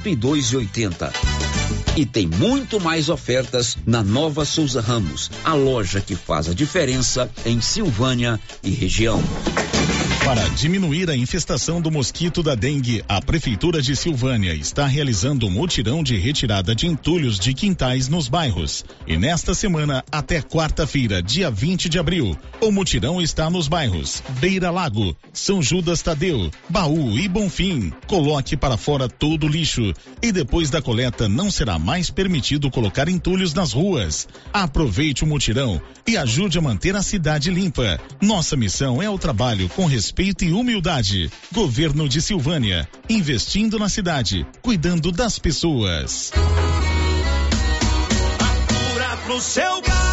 [0.00, 1.12] e oitenta.
[1.96, 7.30] E tem muito mais ofertas na Nova Souza Ramos, a loja que faz a diferença
[7.44, 9.22] em Silvânia e região.
[10.26, 15.50] Para diminuir a infestação do mosquito da dengue, a Prefeitura de Silvânia está realizando um
[15.50, 18.84] mutirão de retirada de entulhos de quintais nos bairros.
[19.06, 24.68] E nesta semana, até quarta-feira, dia 20 de abril, o mutirão está nos bairros Beira
[24.68, 27.92] Lago, São Judas Tadeu, Baú e Bonfim.
[28.08, 33.08] Coloque para fora todo o lixo e depois da coleta não será mais permitido colocar
[33.08, 34.26] entulhos nas ruas.
[34.52, 38.00] Aproveite o mutirão e ajude a manter a cidade limpa.
[38.20, 41.30] Nossa missão é o trabalho com respeito e humildade.
[41.52, 46.32] Governo de Silvânia, investindo na cidade, cuidando das pessoas.
[49.26, 50.05] Pro seu gado,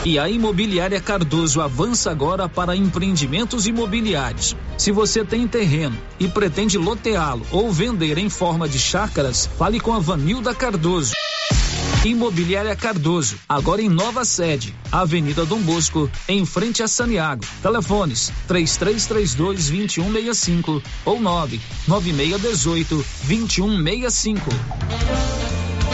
[0.03, 4.57] E a Imobiliária Cardoso avança agora para empreendimentos imobiliários.
[4.79, 9.93] Se você tem terreno e pretende loteá-lo ou vender em forma de chácaras, fale com
[9.93, 11.13] a Vanilda Cardoso.
[12.03, 17.45] Imobiliária Cardoso, agora em nova sede, Avenida Dom Bosco, em frente a Saniago.
[17.61, 25.60] Telefones 3332 2165 ou 99618 2165.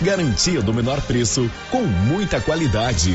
[0.00, 3.14] garantia do menor preço com muita qualidade.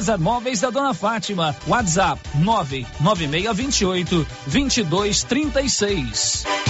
[0.00, 1.54] César Móveis da Dona Fátima.
[1.68, 6.69] WhatsApp 99628 2236.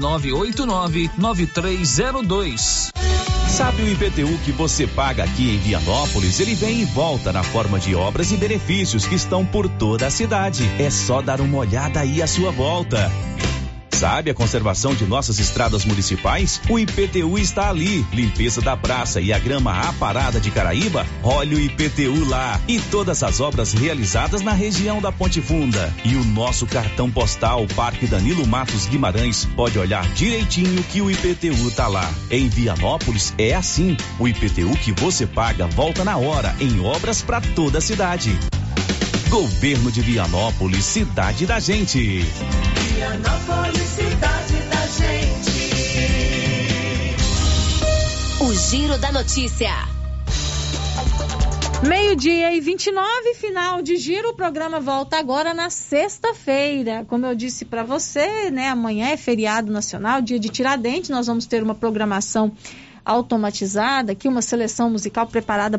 [0.00, 2.90] 9989-9302.
[3.48, 6.40] Sabe o IPTU que você paga aqui em Vianópolis?
[6.40, 10.10] Ele vem e volta na forma de obras e benefícios que estão por toda a
[10.10, 10.64] cidade.
[10.78, 13.10] É só dar uma olhada aí à sua volta.
[14.00, 16.58] Sabe a conservação de nossas estradas municipais?
[16.70, 18.02] O IPTU está ali.
[18.14, 21.06] Limpeza da praça e a grama aparada de Caraíba?
[21.22, 22.58] Olha o IPTU lá.
[22.66, 25.92] E todas as obras realizadas na região da Ponte Funda.
[26.02, 31.70] E o nosso cartão postal Parque Danilo Matos Guimarães pode olhar direitinho que o IPTU
[31.72, 32.10] tá lá.
[32.30, 33.98] Em Vianópolis é assim.
[34.18, 38.34] O IPTU que você paga volta na hora em obras para toda a cidade.
[39.30, 42.18] Governo de Vianópolis, cidade da gente.
[42.18, 45.54] Vianópolis, cidade da gente.
[48.42, 49.70] O Giro da Notícia.
[51.86, 54.30] Meio-dia e 29, final de giro.
[54.30, 57.04] O programa volta agora na sexta-feira.
[57.08, 58.68] Como eu disse para você, né?
[58.68, 61.08] Amanhã é feriado nacional, dia de Tiradentes.
[61.08, 62.50] Nós vamos ter uma programação
[63.04, 65.78] automatizada aqui, uma seleção musical preparada